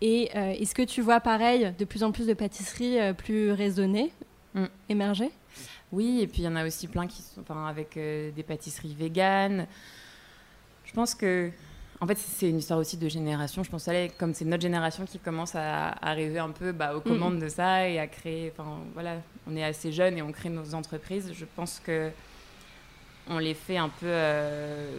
Et 0.00 0.30
euh, 0.36 0.50
est-ce 0.52 0.74
que 0.74 0.82
tu 0.82 1.00
vois 1.00 1.20
pareil, 1.20 1.72
de 1.78 1.84
plus 1.84 2.02
en 2.02 2.12
plus 2.12 2.26
de 2.26 2.34
pâtisseries 2.34 3.00
euh, 3.00 3.12
plus 3.12 3.52
raisonnées 3.52 4.12
mm. 4.54 4.64
émerger? 4.88 5.30
Oui, 5.92 6.20
et 6.20 6.26
puis 6.26 6.42
il 6.42 6.44
y 6.44 6.48
en 6.48 6.56
a 6.56 6.66
aussi 6.66 6.88
plein 6.88 7.06
qui 7.06 7.22
sont 7.22 7.40
enfin, 7.40 7.66
avec 7.66 7.94
des 7.94 8.42
pâtisseries 8.46 8.94
véganes. 8.94 9.66
Je 10.84 10.92
pense 10.92 11.14
que 11.14 11.50
en 12.00 12.06
fait, 12.06 12.18
c'est 12.18 12.50
une 12.50 12.58
histoire 12.58 12.78
aussi 12.78 12.96
de 12.96 13.08
génération. 13.08 13.62
Je 13.62 13.70
pense 13.70 13.84
que 13.84 14.12
comme 14.18 14.34
c'est 14.34 14.44
notre 14.44 14.62
génération 14.62 15.04
qui 15.04 15.18
commence 15.18 15.54
à 15.54 15.88
arriver 16.02 16.38
un 16.38 16.50
peu 16.50 16.72
bah, 16.72 16.94
aux 16.94 17.00
commandes 17.00 17.38
de 17.38 17.48
ça 17.48 17.88
et 17.88 17.98
à 17.98 18.06
créer. 18.06 18.52
Enfin, 18.52 18.78
voilà, 18.92 19.16
on 19.46 19.56
est 19.56 19.64
assez 19.64 19.92
jeunes 19.92 20.18
et 20.18 20.22
on 20.22 20.32
crée 20.32 20.50
nos 20.50 20.74
entreprises. 20.74 21.32
Je 21.32 21.44
pense 21.56 21.80
que 21.80 22.10
on 23.28 23.38
les 23.38 23.54
fait 23.54 23.76
un 23.76 23.88
peu 23.88 24.06
euh, 24.06 24.98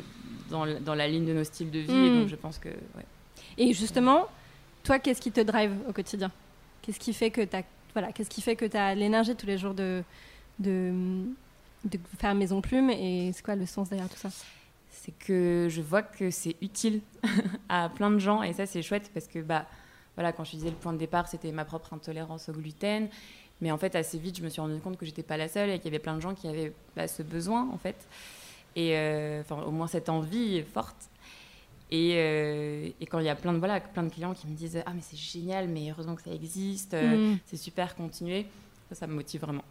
dans, 0.50 0.66
dans, 0.82 0.96
la 0.96 1.08
ligne 1.08 1.26
de 1.26 1.34
nos 1.34 1.44
styles 1.44 1.72
de 1.72 1.80
vie. 1.80 1.92
Et 1.92 2.10
donc, 2.10 2.26
mm. 2.26 2.30
je 2.30 2.36
pense 2.36 2.58
que. 2.58 2.70
Et 3.58 3.74
justement, 3.74 4.28
toi, 4.84 5.00
qu'est-ce 5.00 5.22
qui 5.22 5.32
te 5.32 5.42
drive 5.42 5.72
au 5.88 5.94
quotidien? 5.94 6.32
Qu'est-ce 6.82 7.00
qui 7.00 7.14
fait 7.14 7.32
que 7.32 7.42
tu 7.42 7.56
as, 7.56 7.64
voilà, 7.94 8.12
qu'est-ce 8.12 8.30
qui 8.30 8.42
fait 8.42 8.56
que 8.56 8.66
tu 8.66 8.78
as 8.78 8.94
l'énergie 8.96 9.36
tous 9.36 9.48
les 9.48 9.58
jours 9.58 9.74
de, 9.74 10.04
de, 10.60 10.94
de 11.86 12.00
faire 12.20 12.36
Maison 12.36 12.62
Plume? 12.62 12.90
Et 12.90 13.32
c'est 13.34 13.44
quoi 13.44 13.56
le 13.56 13.66
sens 13.66 13.90
derrière 13.90 14.10
tout 14.10 14.18
ça? 14.18 14.30
C'est 14.92 15.18
que 15.20 15.68
je 15.70 15.82
vois 15.82 16.02
que 16.02 16.32
c'est 16.32 16.56
utile 16.62 17.02
à 17.70 17.90
plein 17.90 18.12
de 18.12 18.18
gens 18.18 18.42
et 18.44 18.54
ça 18.54 18.66
c'est 18.66 18.82
chouette 18.82 19.12
parce 19.14 19.28
que 19.28 19.40
bah 19.40 19.68
voilà 20.16 20.32
quand 20.32 20.44
je 20.44 20.52
disais 20.52 20.70
le 20.70 20.76
point 20.76 20.94
de 20.94 20.98
départ 20.98 21.28
c'était 21.28 21.52
ma 21.52 21.64
propre 21.64 21.94
intolérance 21.94 22.50
au 22.50 22.54
gluten 22.54 23.08
mais 23.62 23.72
en 23.72 23.78
fait 23.78 23.96
assez 23.96 24.18
vite 24.18 24.38
je 24.38 24.44
me 24.44 24.50
suis 24.50 24.62
rendu 24.62 24.80
compte 24.80 24.98
que 24.98 25.06
j'étais 25.06 25.24
pas 25.24 25.38
la 25.38 25.48
seule 25.48 25.70
et 25.70 25.78
qu'il 25.78 25.86
y 25.86 25.88
avait 25.90 26.00
plein 26.00 26.16
de 26.16 26.22
gens 26.22 26.34
qui 26.34 26.48
avaient 26.48 26.74
bah, 26.96 27.08
ce 27.08 27.24
besoin 27.24 27.70
en 27.72 27.78
fait 27.78 27.96
et 28.76 28.98
euh, 28.98 29.42
enfin 29.42 29.62
au 29.64 29.72
moins 29.72 29.88
cette 29.88 30.10
envie 30.10 30.64
forte 30.64 31.10
et, 31.92 32.14
euh, 32.16 32.90
et, 33.00 33.06
quand 33.06 33.20
il 33.20 33.26
y 33.26 33.30
a 33.30 33.36
plein 33.36 33.54
de 33.54 33.60
voilà 33.60 33.80
plein 33.80 34.04
de 34.04 34.10
clients 34.10 34.34
qui 34.34 34.48
me 34.48 34.56
disent 34.56 34.82
ah 34.86 34.92
mais 34.94 35.02
c'est 35.02 35.18
génial 35.18 35.68
mais 35.68 35.92
heureusement 35.92 36.16
que 36.16 36.24
ça 36.24 36.32
existe 36.32 36.94
euh, 36.94 37.34
mm. 37.34 37.40
c'est 37.46 37.58
super 37.58 37.96
continuer 37.96 38.48
ça 38.90 38.96
ça 38.96 39.08
me 39.08 39.14
motive 39.14 39.42
vraiment 39.42 39.64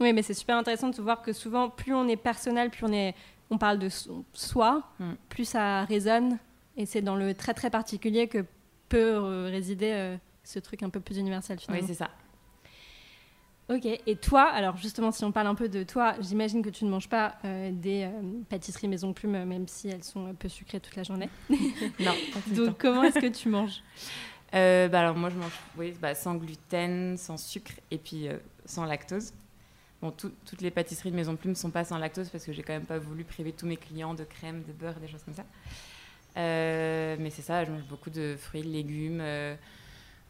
oui 0.00 0.12
mais 0.12 0.22
c'est 0.22 0.34
super 0.34 0.56
intéressant 0.56 0.88
de 0.88 1.00
voir 1.00 1.22
que 1.22 1.32
souvent 1.32 1.68
plus 1.68 1.94
on 1.94 2.08
est 2.08 2.16
personnel 2.16 2.70
plus 2.70 2.84
on 2.84 2.92
est 2.92 3.14
on 3.50 3.58
parle 3.58 3.78
de 3.78 3.88
soi, 4.34 4.82
mm. 4.98 5.12
plus 5.28 5.44
ça 5.44 5.84
résonne. 5.84 6.38
Et 6.76 6.86
c'est 6.86 7.02
dans 7.02 7.16
le 7.16 7.34
très 7.34 7.54
très 7.54 7.70
particulier 7.70 8.28
que 8.28 8.44
peut 8.88 9.18
résider 9.46 9.90
euh, 9.92 10.16
ce 10.44 10.58
truc 10.58 10.82
un 10.82 10.90
peu 10.90 11.00
plus 11.00 11.18
universel 11.18 11.58
finalement. 11.58 11.82
Oui, 11.82 11.88
c'est 11.88 11.98
ça. 11.98 12.10
Ok, 13.68 13.84
et 13.84 14.16
toi, 14.16 14.44
alors 14.44 14.76
justement, 14.78 15.12
si 15.12 15.24
on 15.24 15.32
parle 15.32 15.46
un 15.46 15.54
peu 15.54 15.68
de 15.68 15.82
toi, 15.82 16.14
j'imagine 16.20 16.62
que 16.62 16.70
tu 16.70 16.84
ne 16.86 16.90
manges 16.90 17.08
pas 17.08 17.34
euh, 17.44 17.70
des 17.72 18.08
pâtisseries 18.48 18.88
Maison 18.88 19.12
Plume, 19.12 19.44
même 19.44 19.68
si 19.68 19.88
elles 19.88 20.04
sont 20.04 20.26
un 20.26 20.34
peu 20.34 20.48
sucrées 20.48 20.80
toute 20.80 20.96
la 20.96 21.02
journée. 21.02 21.28
non. 22.00 22.14
Donc, 22.54 22.78
comment 22.78 23.04
est-ce 23.04 23.18
que 23.18 23.26
tu 23.26 23.48
manges? 23.50 23.82
Bah, 24.52 25.00
Alors, 25.00 25.16
moi, 25.16 25.28
je 25.28 25.36
mange 25.36 25.52
oui, 25.76 25.94
bah, 26.00 26.14
sans 26.14 26.36
gluten, 26.36 27.18
sans 27.18 27.36
sucre 27.36 27.72
et 27.90 27.98
puis 27.98 28.28
sans 28.64 28.86
lactose. 28.86 29.32
Bon, 30.00 30.12
toutes 30.12 30.60
les 30.60 30.70
pâtisseries 30.70 31.10
de 31.10 31.16
Maison 31.16 31.34
Plume 31.34 31.52
ne 31.52 31.56
sont 31.56 31.70
pas 31.70 31.84
sans 31.84 31.98
lactose 31.98 32.28
parce 32.30 32.44
que 32.44 32.52
j'ai 32.52 32.62
quand 32.62 32.72
même 32.72 32.86
pas 32.86 32.98
voulu 32.98 33.24
priver 33.24 33.52
tous 33.52 33.66
mes 33.66 33.76
clients 33.76 34.14
de 34.14 34.22
crème, 34.22 34.62
de 34.66 34.72
beurre, 34.72 35.00
des 35.00 35.08
choses 35.08 35.24
comme 35.24 35.34
ça. 35.34 35.44
Euh, 36.36 37.16
mais 37.18 37.30
c'est 37.30 37.42
ça, 37.42 37.64
je 37.64 37.70
mange 37.70 37.84
beaucoup 37.84 38.10
de 38.10 38.36
fruits, 38.38 38.62
de 38.62 38.68
légumes, 38.68 39.20
euh, 39.20 39.56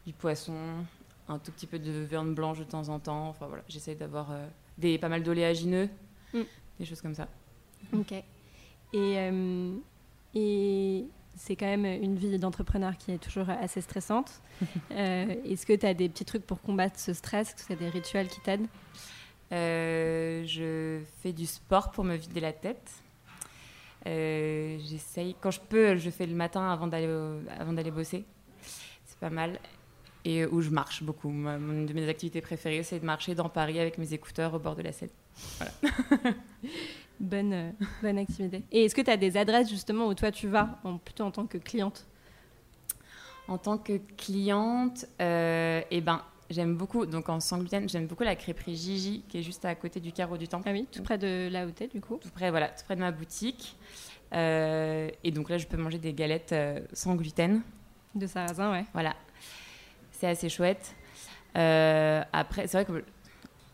du 0.07 0.13
poisson, 0.13 0.55
un 1.29 1.39
tout 1.39 1.51
petit 1.51 1.67
peu 1.67 1.79
de 1.79 1.91
viande 1.91 2.35
blanche 2.35 2.59
de 2.59 2.63
temps 2.63 2.89
en 2.89 2.99
temps. 2.99 3.29
Enfin 3.29 3.47
voilà, 3.47 3.63
j'essaie 3.67 3.95
d'avoir 3.95 4.31
euh, 4.31 4.47
des 4.77 4.97
pas 4.97 5.09
mal 5.09 5.23
d'oléagineux, 5.23 5.89
mm. 6.33 6.41
des 6.79 6.85
choses 6.85 7.01
comme 7.01 7.15
ça. 7.15 7.27
Ok. 7.93 8.13
Et, 8.93 9.29
et 10.33 11.05
c'est 11.35 11.55
quand 11.55 11.67
même 11.67 11.85
une 11.85 12.15
vie 12.15 12.37
d'entrepreneur 12.39 12.97
qui 12.97 13.11
est 13.11 13.17
toujours 13.17 13.49
assez 13.49 13.81
stressante. 13.81 14.41
Est-ce 14.89 15.65
que 15.65 15.73
tu 15.73 15.85
as 15.85 15.93
des 15.93 16.09
petits 16.09 16.25
trucs 16.25 16.45
pour 16.45 16.61
combattre 16.61 16.99
ce 16.99 17.13
stress? 17.13 17.49
Est-ce 17.49 17.63
que 17.63 17.67
tu 17.67 17.73
as 17.73 17.75
des 17.75 17.89
rituels 17.89 18.27
qui 18.27 18.41
t'aident? 18.41 18.67
Euh, 19.51 20.43
je 20.45 21.01
fais 21.21 21.33
du 21.33 21.45
sport 21.45 21.91
pour 21.91 22.03
me 22.03 22.15
vider 22.15 22.39
la 22.39 22.53
tête. 22.53 22.91
Euh, 24.05 24.77
j'essaye, 24.87 25.35
quand 25.39 25.51
je 25.51 25.59
peux, 25.59 25.97
je 25.97 26.09
fais 26.09 26.25
le 26.25 26.35
matin 26.35 26.69
avant 26.69 26.87
d'aller 26.87 27.91
bosser. 27.91 28.25
C'est 29.05 29.19
pas 29.19 29.29
mal. 29.29 29.59
Et 30.25 30.45
où 30.45 30.61
je 30.61 30.69
marche 30.69 31.01
beaucoup. 31.03 31.29
une 31.29 31.85
de 31.85 31.93
mes 31.93 32.07
activités 32.09 32.41
préférées, 32.41 32.83
c'est 32.83 32.99
de 32.99 33.05
marcher 33.05 33.35
dans 33.35 33.49
Paris 33.49 33.79
avec 33.79 33.97
mes 33.97 34.13
écouteurs 34.13 34.53
au 34.53 34.59
bord 34.59 34.75
de 34.75 34.81
la 34.81 34.91
Seine. 34.91 35.09
Voilà. 35.57 36.33
bonne, 37.19 37.53
euh, 37.53 37.71
bonne 38.01 38.17
activité. 38.17 38.63
Et 38.71 38.85
est-ce 38.85 38.95
que 38.95 39.01
tu 39.01 39.09
as 39.09 39.17
des 39.17 39.37
adresses 39.37 39.69
justement 39.69 40.07
où 40.07 40.13
toi 40.13 40.31
tu 40.31 40.47
vas, 40.47 40.79
en, 40.83 40.97
plutôt 40.97 41.23
en 41.23 41.31
tant 41.31 41.45
que 41.45 41.57
cliente? 41.57 42.05
En 43.47 43.57
tant 43.57 43.77
que 43.77 43.99
cliente, 44.17 45.05
euh, 45.21 45.81
eh 45.89 46.01
ben, 46.01 46.21
J'aime 46.49 46.75
beaucoup, 46.75 47.05
donc 47.05 47.29
en 47.29 47.39
sans 47.39 47.59
gluten, 47.59 47.87
j'aime 47.87 48.07
beaucoup 48.07 48.23
la 48.23 48.35
crêperie 48.35 48.75
Gigi 48.75 49.23
qui 49.29 49.37
est 49.37 49.43
juste 49.43 49.65
à 49.65 49.75
côté 49.75 49.99
du 49.99 50.11
carreau 50.11 50.35
du 50.35 50.47
Temple. 50.47 50.67
Ah 50.67 50.71
oui, 50.71 50.87
tout 50.91 51.03
près 51.03 51.19
de 51.19 51.47
la 51.51 51.67
hauteur 51.67 51.87
du 51.89 52.01
coup. 52.01 52.17
Tout 52.19 52.29
près, 52.29 52.49
voilà, 52.49 52.69
tout 52.69 52.83
près 52.85 52.95
de 52.95 53.01
ma 53.01 53.11
boutique. 53.11 53.75
Euh, 54.33 55.09
et 55.23 55.29
donc 55.29 55.49
là, 55.49 55.59
je 55.59 55.67
peux 55.67 55.77
manger 55.77 55.99
des 55.99 56.13
galettes 56.13 56.53
euh, 56.53 56.79
sans 56.91 57.15
gluten. 57.15 57.61
De 58.15 58.25
sarrasin, 58.25 58.71
ouais. 58.71 58.85
Voilà, 58.93 59.15
c'est 60.19 60.27
assez 60.27 60.49
chouette. 60.49 60.95
Euh, 61.57 62.21
après, 62.33 62.67
c'est 62.67 62.83
vrai 62.83 62.85
que 62.85 63.03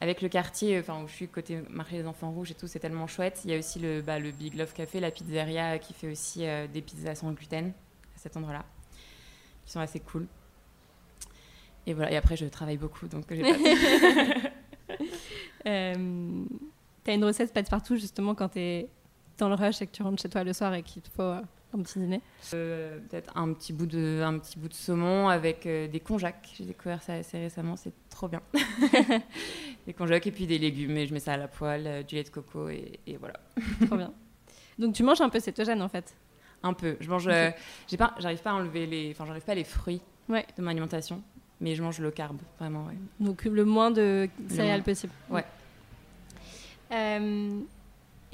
avec 0.01 0.21
le 0.21 0.29
quartier, 0.29 0.79
enfin 0.79 1.01
où 1.01 1.07
je 1.07 1.13
suis 1.13 1.27
côté 1.27 1.61
marché 1.69 1.97
des 1.97 2.05
enfants 2.05 2.31
rouges 2.31 2.51
et 2.51 2.53
tout, 2.53 2.67
c'est 2.67 2.79
tellement 2.79 3.07
chouette. 3.07 3.41
Il 3.45 3.51
y 3.51 3.55
a 3.55 3.57
aussi 3.57 3.79
le, 3.79 4.01
bah, 4.01 4.19
le 4.19 4.31
Big 4.31 4.55
Love 4.55 4.73
Café, 4.73 4.99
la 4.99 5.11
pizzeria 5.11 5.79
qui 5.79 5.93
fait 5.93 6.11
aussi 6.11 6.45
des 6.71 6.81
pizzas 6.81 7.15
sans 7.15 7.31
gluten 7.31 7.69
à 8.15 8.19
cet 8.19 8.37
endroit-là, 8.37 8.63
qui 9.65 9.71
sont 9.71 9.79
assez 9.79 9.99
cool. 9.99 10.27
Et 11.87 11.93
voilà. 11.93 12.11
Et 12.11 12.17
après, 12.17 12.35
je 12.35 12.45
travaille 12.45 12.77
beaucoup, 12.77 13.07
donc 13.07 13.25
j'ai 13.29 13.41
pas. 13.41 13.57
euh, 15.65 16.45
T'as 17.05 17.13
une 17.13 17.23
recette 17.23 17.53
pas 17.53 17.61
de 17.61 17.69
partout 17.69 17.95
justement 17.97 18.33
quand 18.33 18.49
t'es 18.49 18.89
dans 19.37 19.47
le 19.47 19.53
rush 19.53 19.79
et 19.81 19.85
que 19.85 19.91
tu 19.91 20.01
rentres 20.01 20.21
chez 20.21 20.29
toi 20.29 20.43
le 20.43 20.53
soir 20.53 20.73
et 20.73 20.81
qu'il 20.81 21.03
te 21.03 21.09
faut 21.09 21.35
euh, 21.75 21.79
un 21.79 21.83
petit 21.83 21.99
dîner 21.99 22.21
euh, 22.53 22.99
Peut-être 23.09 23.37
un 23.37 23.53
petit 23.53 23.73
bout 23.73 23.85
de 23.85 24.21
un 24.23 24.37
petit 24.39 24.57
bout 24.57 24.67
de 24.67 24.73
saumon 24.73 25.27
avec 25.27 25.65
euh, 25.65 25.87
des 25.87 25.99
konjac. 25.99 26.53
J'ai 26.57 26.65
découvert 26.65 27.01
ça 27.01 27.13
assez 27.13 27.37
récemment, 27.37 27.75
c'est 27.75 27.93
trop 28.09 28.27
bien. 28.27 28.41
des 29.85 29.93
konjac 29.93 30.25
et 30.27 30.31
puis 30.31 30.47
des 30.47 30.57
légumes 30.57 30.97
et 30.97 31.07
je 31.07 31.13
mets 31.13 31.19
ça 31.19 31.33
à 31.33 31.37
la 31.37 31.47
poêle, 31.47 32.05
du 32.05 32.15
lait 32.15 32.23
de 32.23 32.29
coco 32.29 32.69
et, 32.69 32.99
voilà. 33.19 33.35
trop 33.85 33.97
bien. 33.97 34.13
Donc 34.79 34.93
tu 34.93 35.03
manges 35.03 35.21
un 35.21 35.29
peu 35.29 35.39
cétogène 35.39 35.81
en 35.81 35.89
fait 35.89 36.15
Un 36.63 36.73
peu. 36.73 36.97
Je 36.99 37.09
mange. 37.09 37.29
j'ai 37.87 37.97
pas, 37.97 38.15
j'arrive 38.19 38.41
pas 38.41 38.51
à 38.51 38.53
enlever 38.55 38.85
les, 38.87 39.11
enfin 39.11 39.25
j'arrive 39.25 39.43
pas 39.43 39.55
les 39.55 39.63
fruits 39.63 40.01
ouais. 40.29 40.45
de 40.57 40.61
mon 40.61 40.69
alimentation 40.69 41.21
mais 41.61 41.75
je 41.75 41.81
mange 41.81 41.99
le 41.99 42.11
carbe, 42.11 42.39
vraiment, 42.59 42.85
ouais. 42.85 42.97
Donc 43.19 43.45
le 43.45 43.65
moins 43.65 43.91
de 43.91 44.27
céréales 44.49 44.83
possible. 44.83 45.13
Ouais. 45.29 45.45
Euh, 46.91 47.59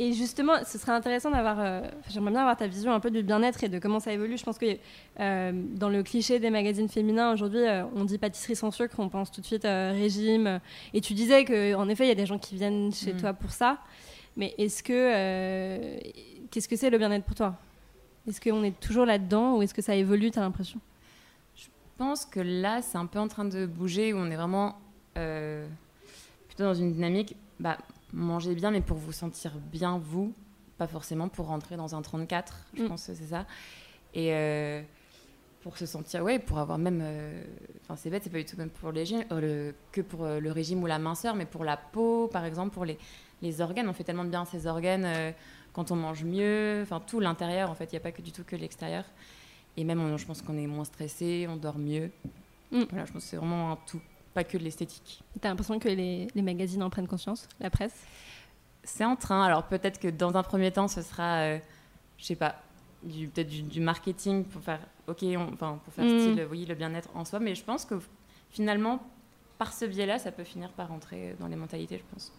et 0.04 0.14
justement, 0.14 0.54
ce 0.66 0.80
serait 0.80 0.94
intéressant 0.94 1.30
d'avoir. 1.30 1.60
Euh, 1.60 1.82
j'aimerais 2.10 2.32
bien 2.32 2.42
avoir 2.42 2.58
ta 2.58 2.66
vision 2.66 2.92
un 2.92 3.00
peu 3.00 3.12
du 3.12 3.22
bien-être 3.22 3.64
et 3.64 3.70
de 3.70 3.78
comment 3.78 4.00
ça 4.00 4.12
évolue. 4.12 4.36
Je 4.36 4.44
pense 4.44 4.58
que 4.58 4.78
euh, 5.20 5.52
dans 5.54 5.90
le 5.90 6.02
cliché 6.02 6.40
des 6.40 6.50
magazines 6.50 6.90
féminins, 6.90 7.32
aujourd'hui, 7.32 7.62
on 7.96 8.04
dit 8.04 8.18
pâtisserie 8.18 8.56
sans 8.56 8.72
sucre, 8.72 8.96
on 8.98 9.10
pense 9.10 9.32
tout 9.32 9.42
de 9.42 9.46
suite 9.46 9.64
régime. 9.64 10.60
Et 10.96 11.02
tu 11.02 11.14
disais 11.14 11.46
qu'en 11.46 11.88
effet, 11.88 12.06
il 12.06 12.08
y 12.08 12.12
a 12.12 12.16
des 12.16 12.26
gens 12.26 12.40
qui 12.40 12.56
viennent 12.56 12.92
chez 12.92 13.14
mm. 13.14 13.18
toi 13.18 13.34
pour 13.34 13.52
ça. 13.52 13.78
Mais 14.36 14.56
est-ce 14.58 14.82
que. 14.82 16.00
Qu'est-ce 16.50 16.68
que 16.68 16.76
c'est 16.76 16.90
le 16.90 16.98
bien-être 16.98 17.24
pour 17.24 17.36
toi? 17.36 17.56
Est-ce 18.28 18.42
qu'on 18.42 18.64
est 18.64 18.80
toujours 18.80 19.06
là-dedans 19.06 19.58
ou 19.58 19.62
est-ce 19.62 19.74
que 19.74 19.84
ça 19.84 19.96
évolue, 19.96 20.32
tu 20.32 20.40
as 20.40 20.42
l'impression? 20.42 20.80
Je 21.56 21.68
pense 21.98 22.26
que 22.26 22.40
là, 22.40 22.82
c'est 22.82 22.98
un 22.98 23.06
peu 23.06 23.20
en 23.20 23.28
train 23.28 23.46
de 23.46 23.68
bouger, 23.68 24.14
où 24.14 24.18
on 24.18 24.32
est 24.32 24.36
vraiment 24.36 24.80
euh, 25.18 25.68
plutôt 26.48 26.64
dans 26.64 26.74
une 26.74 26.92
dynamique, 26.92 27.36
bah, 27.60 27.78
mangez 28.14 28.56
bien, 28.56 28.72
mais 28.72 28.82
pour 28.82 28.98
vous 28.98 29.12
sentir 29.12 29.54
bien, 29.72 30.00
vous, 30.04 30.34
pas 30.78 30.88
forcément 30.88 31.30
pour 31.30 31.48
rentrer 31.48 31.78
dans 31.78 31.96
un 31.96 32.02
34, 32.02 32.66
je 32.74 32.84
mm. 32.84 32.88
pense 32.88 33.08
que 33.08 33.14
c'est 33.14 33.26
ça. 33.26 33.46
Et 34.14 34.34
euh, 34.34 34.82
pour 35.62 35.78
se 35.78 35.86
sentir, 35.86 36.24
ouais, 36.24 36.40
pour 36.40 36.60
avoir 36.60 36.78
même, 36.78 37.02
euh, 37.04 37.44
enfin 37.84 37.96
c'est 37.96 38.10
bête, 38.10 38.24
c'est 38.24 38.30
pas 38.30 38.40
du 38.40 38.46
tout 38.46 38.58
même 38.58 38.70
pour 38.70 38.92
les, 38.92 39.06
le, 39.32 39.74
que 39.92 40.02
pour 40.02 40.26
le 40.26 40.52
régime 40.52 40.84
ou 40.84 40.88
la 40.88 41.00
minceur, 41.00 41.36
mais 41.36 41.46
pour 41.46 41.64
la 41.64 41.78
peau, 41.78 42.28
par 42.28 42.46
exemple, 42.46 42.74
pour 42.74 42.86
les, 42.86 42.98
les 43.42 43.62
organes, 43.62 43.88
on 43.88 43.94
fait 43.94 44.04
tellement 44.04 44.26
bien 44.26 44.46
ces 44.46 44.68
organes 44.68 45.34
quand 45.74 45.92
on 45.92 45.96
mange 45.96 46.24
mieux, 46.24 46.82
enfin 46.84 47.02
tout 47.06 47.20
l'intérieur, 47.20 47.70
en 47.70 47.76
fait, 47.76 47.86
il 47.86 47.96
n'y 47.96 47.98
a 47.98 48.02
pas 48.02 48.12
que 48.12 48.22
du 48.22 48.32
tout 48.32 48.44
que 48.44 48.56
l'extérieur. 48.56 49.06
Et 49.78 49.84
même, 49.84 50.18
je 50.18 50.26
pense 50.26 50.42
qu'on 50.42 50.58
est 50.58 50.68
moins 50.68 50.84
stressé, 50.84 51.48
on 51.50 51.56
dort 51.56 51.78
mieux. 51.78 52.12
Mm. 52.72 52.84
Voilà, 52.90 53.06
je 53.06 53.14
pense 53.14 53.24
que 53.24 53.30
c'est 53.30 53.38
vraiment 53.38 53.72
un 53.72 53.78
tout, 53.88 54.02
pas 54.34 54.44
que 54.44 54.58
de 54.58 54.64
l'esthétique. 54.64 55.22
T'as 55.40 55.50
l'impression 55.50 55.80
que 55.80 55.90
les, 55.90 56.28
les, 56.34 56.42
magazines 56.42 56.84
en 56.84 56.90
prennent 56.90 57.08
conscience, 57.08 57.48
la 57.60 57.70
presse? 57.70 57.96
C'est 58.84 59.06
en 59.06 59.16
train. 59.16 59.44
Alors 59.44 59.64
peut-être 59.64 60.00
que 60.00 60.08
dans 60.08 60.36
un 60.36 60.44
premier 60.44 60.72
temps, 60.72 60.88
ce 60.88 61.02
sera, 61.02 61.42
euh, 61.42 61.60
je 62.18 62.26
sais 62.26 62.36
pas, 62.36 62.56
peut-être 63.04 63.50
du, 63.50 63.82
marketing 63.82 64.46
pour 64.46 64.62
faire, 64.62 64.80
ok, 65.08 65.24
enfin 65.54 65.80
pour 65.84 65.94
faire 65.94 66.06
mm. 66.06 66.20
style, 66.20 66.48
oui, 66.50 66.66
le 66.66 66.76
bien-être 66.76 67.10
en 67.16 67.26
soi. 67.26 67.40
Mais 67.40 67.56
je 67.56 67.64
pense 67.64 67.86
que 67.86 67.96
finalement, 68.50 69.02
par 69.58 69.74
ce 69.74 69.86
biais-là, 69.86 70.20
ça 70.20 70.32
peut 70.32 70.44
finir 70.44 70.72
par 70.72 70.88
rentrer 70.88 71.36
dans 71.40 71.48
les 71.48 71.56
mentalités, 71.56 71.98
je 71.98 72.14
pense. 72.14 72.32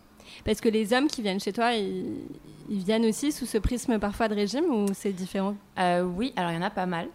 Parce 0.44 0.61
que 0.61 0.68
les 0.68 0.92
hommes 0.92 1.09
qui 1.09 1.22
viennent 1.22 1.40
chez 1.40 1.52
toi, 1.52 1.74
ils, 1.74 2.26
viennent 2.68 3.05
aussi 3.05 3.33
sous 3.33 3.46
ce 3.46 3.59
prisme 3.59 3.98
parfois 3.98 4.28
de 4.28 4.35
régime 4.35 4.64
ou 4.64 4.87
c'est 4.94 5.12
différent? 5.12 5.57
Euh, 5.78 6.02
Oui, 6.02 6.33
alors 6.37 6.52
il 6.52 6.55
y 6.55 6.59
en 6.59 6.62
a 6.62 6.70
pas 6.70 6.87
mal 6.87 7.09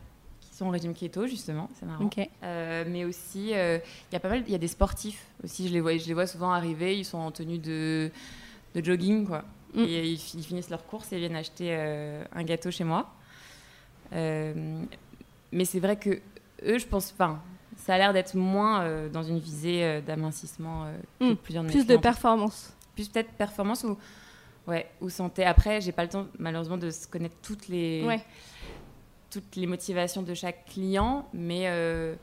sont 0.58 0.68
au 0.68 0.72
régime 0.72 0.94
keto 0.94 1.28
justement, 1.28 1.70
c'est 1.80 1.86
marrant. 1.86 2.10
Euh, 2.44 2.84
mais 2.88 3.06
aussi, 3.06 3.54
euh, 3.54 3.80
il 4.10 4.14
y 4.14 4.16
a 4.16 4.20
pas 4.20 4.30
mal, 4.30 4.44
il 4.46 4.52
y 4.52 4.56
a 4.56 4.60
des 4.60 4.68
sportifs 4.68 5.26
aussi. 5.44 5.68
Je 5.68 5.74
les 5.74 5.82
vois, 5.82 5.98
je 5.98 6.08
les 6.08 6.14
vois 6.14 6.28
souvent 6.28 6.52
arriver. 6.52 6.98
Ils 6.98 7.06
sont 7.06 7.18
en 7.18 7.32
tenue 7.32 7.60
de, 7.60 8.12
de 8.76 8.84
jogging 8.84 9.26
quoi. 9.28 9.44
Mm. 9.74 9.84
Et 9.84 10.10
ils, 10.12 10.18
finissent 10.44 10.70
leur 10.70 10.86
course 10.86 11.12
et 11.14 11.18
viennent 11.18 11.36
acheter 11.36 11.76
un 11.76 12.44
gâteau 12.44 12.72
chez 12.72 12.84
moi. 12.84 13.10
mais 14.12 15.66
c'est 15.66 15.80
vrai 15.80 15.98
que 15.98 16.22
eux, 16.66 16.80
je 16.80 16.88
pense, 16.88 17.14
enfin, 17.14 17.42
ça 17.76 17.94
a 17.94 17.98
l'air 17.98 18.14
d'être 18.14 18.36
moins 18.36 19.08
dans 19.10 19.24
une 19.24 19.40
visée 19.40 20.02
d'amincissement 20.02 20.88
que 21.20 21.32
mm. 21.32 21.36
plusieurs 21.38 21.66
Plus 21.66 21.86
de 21.86 21.98
performance 21.98 22.74
plus 22.98 23.08
peut-être 23.08 23.32
performance 23.34 23.84
ou, 23.84 23.96
ouais, 24.68 24.90
ou 25.00 25.10
santé. 25.10 25.46
Après, 25.46 25.80
j'ai 25.80 25.92
pas 25.92 26.04
le 26.04 26.10
temps, 26.10 26.26
malheureusement, 26.40 26.78
de 26.78 26.90
connaître 27.10 27.36
toutes 27.42 27.68
les, 27.70 28.04
toutes 29.30 29.56
les 29.56 29.68
motivations 29.68 30.22
de 30.22 30.34
chaque 30.34 30.66
client, 30.66 31.28
mais 31.34 31.64
euh, 31.66 32.16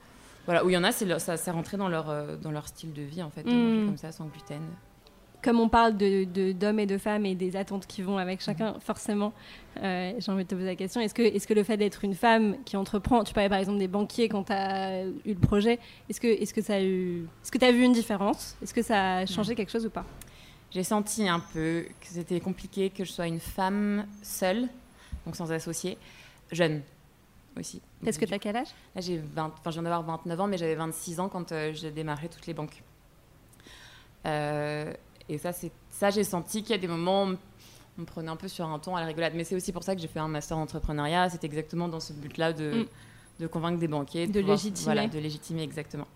voilà, 0.46 0.64
où 0.64 0.70
il 0.70 0.72
y 0.72 0.76
en 0.76 0.84
a, 0.84 0.92
c'est 0.92 1.18
ça 1.18 1.36
s'est 1.36 1.50
rentré 1.50 1.76
dans 1.76 1.88
leur, 1.88 2.10
euh, 2.10 2.36
dans 2.36 2.50
leur 2.50 2.68
style 2.68 2.92
de 2.92 3.02
vie, 3.02 3.22
en 3.22 3.30
fait, 3.30 3.42
de 3.42 3.50
manger 3.50 3.82
hmm. 3.82 3.86
comme 3.86 3.96
ça, 3.96 4.12
sans 4.12 4.26
gluten. 4.26 4.62
Comme 5.42 5.60
on 5.60 5.68
parle 5.68 5.94
d'hommes 5.98 6.24
de, 6.24 6.52
d'hommes 6.52 6.78
et 6.78 6.86
de 6.86 6.96
femmes 6.96 7.26
et 7.26 7.34
des 7.34 7.54
attentes 7.56 7.86
qui 7.86 8.00
vont 8.00 8.16
avec 8.16 8.40
chacun, 8.40 8.72
mhm. 8.72 8.80
forcément, 8.80 9.34
euh, 9.82 10.14
j'ai 10.18 10.32
envie 10.32 10.44
de 10.44 10.48
te 10.48 10.54
poser 10.54 10.66
la 10.66 10.74
question, 10.74 11.02
est-ce 11.02 11.12
que, 11.12 11.20
est 11.20 11.36
-ce 11.36 11.46
que 11.46 11.52
le 11.52 11.64
fait 11.64 11.76
d'être 11.76 12.02
une 12.02 12.14
femme 12.14 12.56
qui 12.64 12.78
entreprend, 12.78 13.24
tu 13.24 13.34
parlais 13.34 13.50
par 13.50 13.58
exemple 13.58 13.78
des 13.78 13.88
banquiers 13.88 14.30
quand 14.30 14.44
tu 14.44 14.54
as 14.54 15.04
eu 15.04 15.34
le 15.34 15.34
projet, 15.34 15.78
est-ce 16.08 16.18
que, 16.18 16.28
est 16.28 16.46
-ce 16.46 16.54
que 16.54 16.62
ça 16.62 16.76
a 16.76 16.82
eu... 16.82 17.26
Est-ce 17.42 17.52
que 17.52 17.58
tu 17.58 17.66
as 17.66 17.72
vu 17.72 17.82
une 17.82 17.92
différence? 17.92 18.56
Est-ce 18.62 18.72
que 18.72 18.80
ça 18.80 19.16
a 19.16 19.26
changé 19.26 19.50
mhm. 19.50 19.56
quelque 19.56 19.72
chose 19.72 19.84
ou 19.84 19.90
pas? 19.90 20.06
J'ai 20.70 20.82
senti 20.82 21.28
un 21.28 21.40
peu 21.40 21.84
que 22.00 22.06
c'était 22.06 22.40
compliqué 22.40 22.88
que 22.88 23.04
je 23.04 23.12
sois 23.12 23.26
une 23.26 23.38
femme 23.38 24.06
seule, 24.22 24.66
donc 25.26 25.36
sans 25.36 25.52
associé, 25.52 25.98
jeune 26.52 26.80
aussi. 27.58 27.80
Parce 28.04 28.18
que 28.18 28.24
tu 28.24 28.34
as 28.34 28.38
quel 28.38 28.56
âge 28.56 28.68
Là, 28.94 29.00
j'ai 29.00 29.18
20, 29.18 29.52
enfin, 29.58 29.70
je 29.70 29.74
viens 29.74 29.82
d'avoir 29.82 30.02
29 30.02 30.40
ans, 30.40 30.46
mais 30.46 30.58
j'avais 30.58 30.74
26 30.74 31.20
ans 31.20 31.28
quand 31.28 31.52
euh, 31.52 31.72
j'ai 31.72 31.90
démarré 31.90 32.28
toutes 32.28 32.46
les 32.46 32.54
banques. 32.54 32.82
Euh, 34.26 34.92
et 35.28 35.38
ça, 35.38 35.52
c'est 35.52 35.70
ça, 35.90 36.10
j'ai 36.10 36.24
senti 36.24 36.62
qu'il 36.62 36.72
y 36.72 36.74
a 36.74 36.78
des 36.78 36.88
moments, 36.88 37.24
où 37.24 37.36
on 37.98 38.00
me 38.00 38.06
prenait 38.06 38.30
un 38.30 38.36
peu 38.36 38.48
sur 38.48 38.66
un 38.66 38.78
ton 38.78 38.96
à 38.96 39.00
la 39.00 39.06
rigolade. 39.06 39.34
Mais 39.34 39.44
c'est 39.44 39.54
aussi 39.54 39.72
pour 39.72 39.82
ça 39.82 39.94
que 39.94 40.00
j'ai 40.00 40.08
fait 40.08 40.18
un 40.18 40.28
master 40.28 40.58
en 40.58 40.62
entrepreneuriat. 40.62 41.30
C'est 41.30 41.44
exactement 41.44 41.88
dans 41.88 42.00
ce 42.00 42.12
but-là 42.12 42.52
de, 42.52 42.82
mm. 42.82 42.86
de, 43.40 43.46
convaincre 43.46 43.78
des 43.78 43.88
banquiers. 43.88 44.26
De, 44.26 44.40
légitimer. 44.40 44.84
Voilà, 44.84 45.06
de 45.06 45.18
légitimer, 45.18 45.62
exactement. 45.62 46.08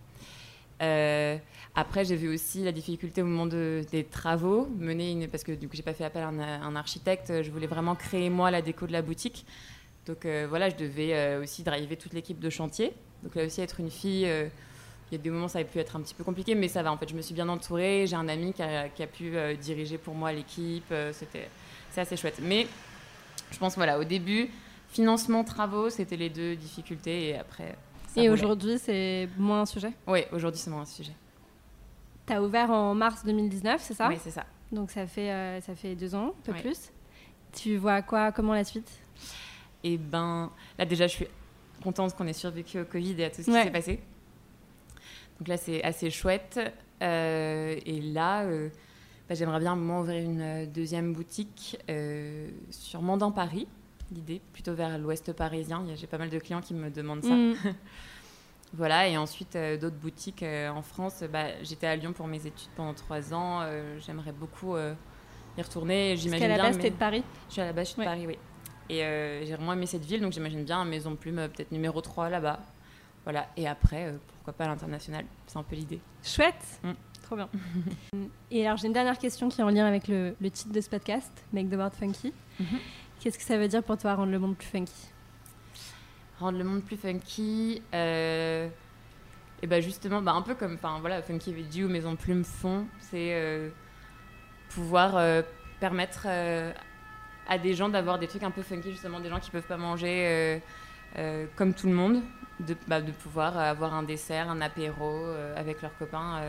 Euh, 0.83 1.37
après, 1.75 2.05
j'ai 2.05 2.17
vu 2.17 2.29
aussi 2.33 2.63
la 2.65 2.73
difficulté 2.73 3.23
au 3.23 3.27
moment 3.27 3.47
des 3.47 4.07
travaux, 4.11 4.69
mener 4.79 5.13
une, 5.13 5.29
parce 5.29 5.45
que 5.45 5.53
du 5.53 5.69
coup, 5.69 5.77
j'ai 5.77 5.83
pas 5.83 5.95
fait 5.95 6.05
appel 6.05 6.23
à 6.23 6.29
un, 6.29 6.77
architecte. 6.77 7.43
Je 7.43 7.51
voulais 7.51 7.67
vraiment 7.67 7.95
créer 7.95 8.31
moi 8.31 8.51
la 8.51 8.63
déco 8.63 8.87
de 8.87 8.93
la 8.93 9.03
boutique. 9.03 9.47
Donc 10.09 10.27
euh, 10.27 10.47
voilà, 10.49 10.69
je 10.71 10.77
devais 10.77 11.15
euh, 11.15 11.43
aussi 11.43 11.63
driver 11.63 11.97
toute 11.97 12.13
l'équipe 12.13 12.41
de 12.41 12.51
chantier. 12.51 12.93
Donc 13.23 13.35
là 13.35 13.45
aussi, 13.45 13.61
être 13.61 13.79
une 13.81 13.91
fille, 13.91 14.23
il 14.23 15.13
y 15.13 15.15
a 15.15 15.19
des 15.19 15.31
moments 15.31 15.49
ça 15.49 15.59
a 15.61 15.65
pu 15.65 15.79
être 15.79 15.97
un 15.97 16.01
petit 16.01 16.15
peu 16.15 16.25
compliqué, 16.25 16.55
mais 16.55 16.69
ça 16.69 16.83
va. 16.83 16.93
En 16.93 16.97
fait, 16.97 17.09
je 17.09 17.15
me 17.15 17.23
suis 17.23 17.35
bien 17.35 17.49
entourée. 17.49 18.07
J'ai 18.07 18.17
un 18.17 18.29
ami 18.29 18.53
qui 18.53 18.63
a, 18.63 18.89
qui 18.89 19.03
a 19.03 19.07
pu 19.07 19.33
diriger 19.61 19.99
pour 19.99 20.15
moi 20.15 20.33
l'équipe. 20.33 20.93
c'était 21.13 21.49
c'est 21.91 22.01
assez 22.01 22.17
chouette. 22.17 22.41
Mais 22.43 22.67
je 23.51 23.59
pense 23.59 23.77
voilà, 23.77 23.99
au 23.99 24.05
début, 24.05 24.51
financement, 24.89 25.45
travaux, 25.45 25.91
c'était 25.91 26.17
les 26.17 26.31
deux 26.31 26.57
difficultés, 26.57 27.29
et 27.29 27.39
après. 27.39 27.77
Et 28.17 28.31
aujourd'hui, 28.31 28.79
c'est 28.79 29.29
moins 29.37 29.63
un 29.63 29.67
sujet? 29.67 29.93
Oui, 30.07 30.25
aujourd'hui, 30.33 30.61
c'est 30.61 30.71
moins 30.71 30.83
un 30.83 30.87
sujet. 30.87 31.13
Tu 32.27 32.33
as 32.33 32.43
ouvert 32.43 32.71
en 32.71 32.95
mars 32.95 33.25
2019, 33.25 33.81
c'est 33.81 33.95
ça? 33.95 34.09
Oui, 34.09 34.17
c'est 34.23 34.31
ça. 34.31 34.45
Donc 34.73 34.91
ça 34.91 35.07
fait, 35.07 35.31
euh, 35.31 35.61
ça 35.61 35.75
fait 35.75 35.95
deux 35.95 36.15
ans, 36.15 36.35
un 36.39 36.53
peu 36.53 36.53
plus. 36.53 36.91
Tu 37.53 37.77
vois 37.77 38.03
quoi? 38.03 38.33
Comment 38.33 38.55
la 38.55 38.65
suite? 38.65 38.91
Eh 39.85 39.97
ben, 39.97 40.51
là 40.79 40.85
déjà, 40.85 41.07
je 41.07 41.13
suis 41.13 41.27
contente 41.83 42.15
qu'on 42.17 42.27
ait 42.27 42.33
survécu 42.33 42.81
au 42.81 42.85
Covid 42.85 43.15
et 43.19 43.25
à 43.25 43.31
tout 43.31 43.43
ce 43.43 43.47
qui 43.47 43.53
s'est 43.53 43.71
passé. 43.71 44.01
Donc 45.39 45.49
là, 45.49 45.57
c'est 45.57 45.83
assez 45.85 46.11
chouette. 46.11 46.61
Euh, 47.01 47.79
et 47.87 48.01
là, 48.01 48.43
euh, 48.43 48.69
bah, 49.29 49.35
j'aimerais 49.37 49.61
bien 49.61 49.77
m'ouvrir 49.77 50.25
une 50.25 50.67
deuxième 50.67 51.13
boutique 51.13 51.79
sûrement 52.71 53.17
dans 53.17 53.31
Paris 53.31 53.69
l'idée, 54.13 54.41
plutôt 54.53 54.75
vers 54.75 54.99
l'ouest 54.99 55.33
parisien. 55.33 55.85
J'ai 55.95 56.07
pas 56.07 56.19
mal 56.19 56.31
de 56.31 56.39
clients 56.39 56.61
qui 56.61 56.75
me 56.75 56.91
demandent 56.91 57.25
ça. 57.25 57.35
Mm. 57.35 57.55
voilà, 58.73 59.09
et 59.09 59.17
ensuite 59.17 59.57
euh, 59.57 59.77
d'autres 59.77 59.97
boutiques 59.97 60.43
euh, 60.43 60.69
en 60.69 60.83
France. 60.83 61.23
Bah, 61.33 61.63
J'étais 61.63 61.87
à 61.87 61.97
Lyon 61.97 62.13
pour 62.13 62.27
mes 62.27 62.47
études 62.47 62.71
pendant 62.77 62.95
trois 62.95 63.35
ans. 63.35 63.61
Euh, 63.63 63.99
j'aimerais 64.05 64.33
beaucoup 64.33 64.77
y 64.77 65.63
retourner. 65.63 66.17
J'imagine 66.17 66.47
bien. 66.47 66.55
à 66.55 66.59
la 66.59 66.71
base, 66.71 66.79
de 66.79 66.89
Paris? 66.91 67.25
Je 67.49 67.53
suis 67.55 67.63
à 67.63 67.67
la 67.67 67.73
base, 67.73 67.89
je 67.89 67.93
suis 67.93 68.01
de 68.01 68.07
Paris, 68.07 68.27
oui. 68.27 68.39
Et 68.91 69.01
j'ai 69.01 69.55
vraiment 69.55 69.75
aimé 69.75 69.87
cette 69.87 70.05
ville, 70.05 70.21
donc 70.21 70.33
j'imagine 70.33 70.65
bien 70.65 70.85
Maison 70.85 71.15
Plume, 71.15 71.49
peut-être 71.55 71.73
numéro 71.73 72.01
3 72.01 72.31
là-bas. 72.31 72.61
Voilà, 73.25 73.49
et 73.57 73.69
après, 73.69 74.15
pourquoi 74.37 74.55
pas 74.55 74.67
l'international 74.67 75.27
C'est 75.47 75.59
un 75.59 75.63
peu 75.63 75.77
l'idée. 75.77 76.01
Chouette 76.23 76.81
mm. 76.83 76.93
Trop 77.23 77.37
bien. 77.37 77.49
et 78.51 78.67
alors, 78.67 78.79
j'ai 78.79 78.87
une 78.87 78.95
dernière 78.95 79.19
question 79.19 79.51
qui 79.51 79.61
est 79.61 79.65
en 79.65 79.69
lien 79.69 79.85
avec 79.85 80.09
le, 80.09 80.35
titre 80.51 80.73
de 80.73 80.81
ce 80.81 80.89
podcast, 80.89 81.31
Make 81.53 81.69
the 81.69 81.75
World 81.75 81.93
Funky. 81.93 82.33
Mm-hmm. 82.59 82.79
Qu'est-ce 83.21 83.39
que 83.39 83.45
ça 83.45 83.59
veut 83.59 83.69
dire 83.69 83.83
pour 83.83 83.99
toi 83.99 84.15
rendre 84.15 84.33
le 84.33 84.39
monde 84.39 84.57
plus 84.57 84.69
funky? 84.69 85.11
Rendre 86.41 86.57
le 86.57 86.65
monde 86.65 86.83
plus 86.83 86.97
funky, 86.97 87.83
euh, 87.93 88.69
et 89.61 89.67
ben 89.67 89.83
justement, 89.83 90.23
bah 90.23 90.33
un 90.33 90.43
peu 90.43 90.55
comme, 90.55 90.79
voilà, 91.01 91.21
Funky 91.21 91.53
Veggie 91.53 91.85
ou 91.85 91.89
Maison 91.89 92.15
Plume 92.15 92.45
font, 92.45 92.87
c'est 93.01 93.35
euh, 93.35 93.71
pouvoir 94.71 95.17
euh, 95.17 95.43
permettre 95.81 96.29
à 97.49 97.59
des 97.59 97.75
gens 97.75 97.89
d'avoir 97.89 98.19
des 98.19 98.27
trucs 98.27 98.43
un 98.43 98.51
peu 98.51 98.63
funky, 98.63 98.91
justement, 98.91 99.21
des 99.21 99.29
gens 99.29 99.41
qui 99.41 99.51
peuvent 99.51 99.67
pas 99.67 99.77
manger 99.77 100.61
comme 101.57 101.73
tout 101.75 101.87
le 101.87 101.95
monde, 101.95 102.23
de, 102.61 102.77
bah, 102.87 103.01
de 103.01 103.13
pouvoir 103.13 103.57
avoir 103.57 103.95
un 103.95 104.03
dessert, 104.03 104.51
un 104.51 104.61
apéro 104.61 105.25
avec 105.57 105.83
leurs 105.83 105.97
copains. 105.97 106.43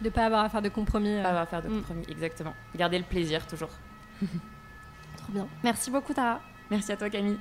de 0.00 0.08
pas 0.08 0.26
avoir 0.26 0.44
à 0.44 0.48
faire 0.48 0.62
de 0.62 0.68
compromis. 0.68 1.20
Pas 1.22 1.30
avoir 1.30 1.42
à 1.42 1.46
faire 1.46 1.62
de 1.62 1.68
mm. 1.68 1.76
compromis, 1.78 2.04
exactement. 2.08 2.54
Garder 2.76 2.98
le 2.98 3.04
plaisir 3.04 3.46
toujours. 3.46 3.70
bien. 5.28 5.48
Merci 5.62 5.90
beaucoup, 5.90 6.14
Tara. 6.14 6.40
Merci 6.70 6.92
à 6.92 6.96
toi, 6.96 7.10
Camille. 7.10 7.38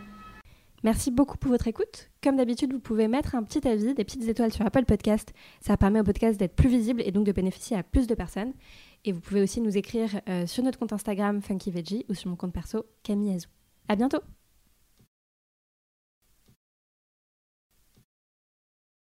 Merci 0.83 1.11
beaucoup 1.11 1.37
pour 1.37 1.51
votre 1.51 1.67
écoute. 1.67 2.09
Comme 2.21 2.35
d'habitude, 2.35 2.73
vous 2.73 2.79
pouvez 2.79 3.07
mettre 3.07 3.35
un 3.35 3.43
petit 3.43 3.65
avis, 3.65 3.93
des 3.93 4.03
petites 4.03 4.27
étoiles 4.27 4.51
sur 4.51 4.65
Apple 4.65 4.83
Podcast. 4.83 5.33
Ça 5.61 5.77
permet 5.77 6.01
au 6.01 6.03
podcast 6.03 6.37
d'être 6.37 6.55
plus 6.55 6.67
visible 6.67 7.01
et 7.05 7.11
donc 7.11 7.25
de 7.25 7.31
bénéficier 7.31 7.77
à 7.77 7.83
plus 7.83 8.05
de 8.05 8.15
personnes. 8.15 8.51
Et 9.05 9.11
vous 9.11 9.19
pouvez 9.19 9.41
aussi 9.41 9.61
nous 9.61 9.77
écrire 9.77 10.21
euh, 10.29 10.47
sur 10.47 10.63
notre 10.63 10.79
compte 10.79 10.93
Instagram 10.93 11.41
Funky 11.41 11.71
Veggie 11.71 12.05
ou 12.09 12.13
sur 12.13 12.29
mon 12.29 12.35
compte 12.35 12.53
perso 12.53 12.85
Camille 13.03 13.33
Azou. 13.33 13.49
À 13.87 13.95
bientôt! 13.95 14.19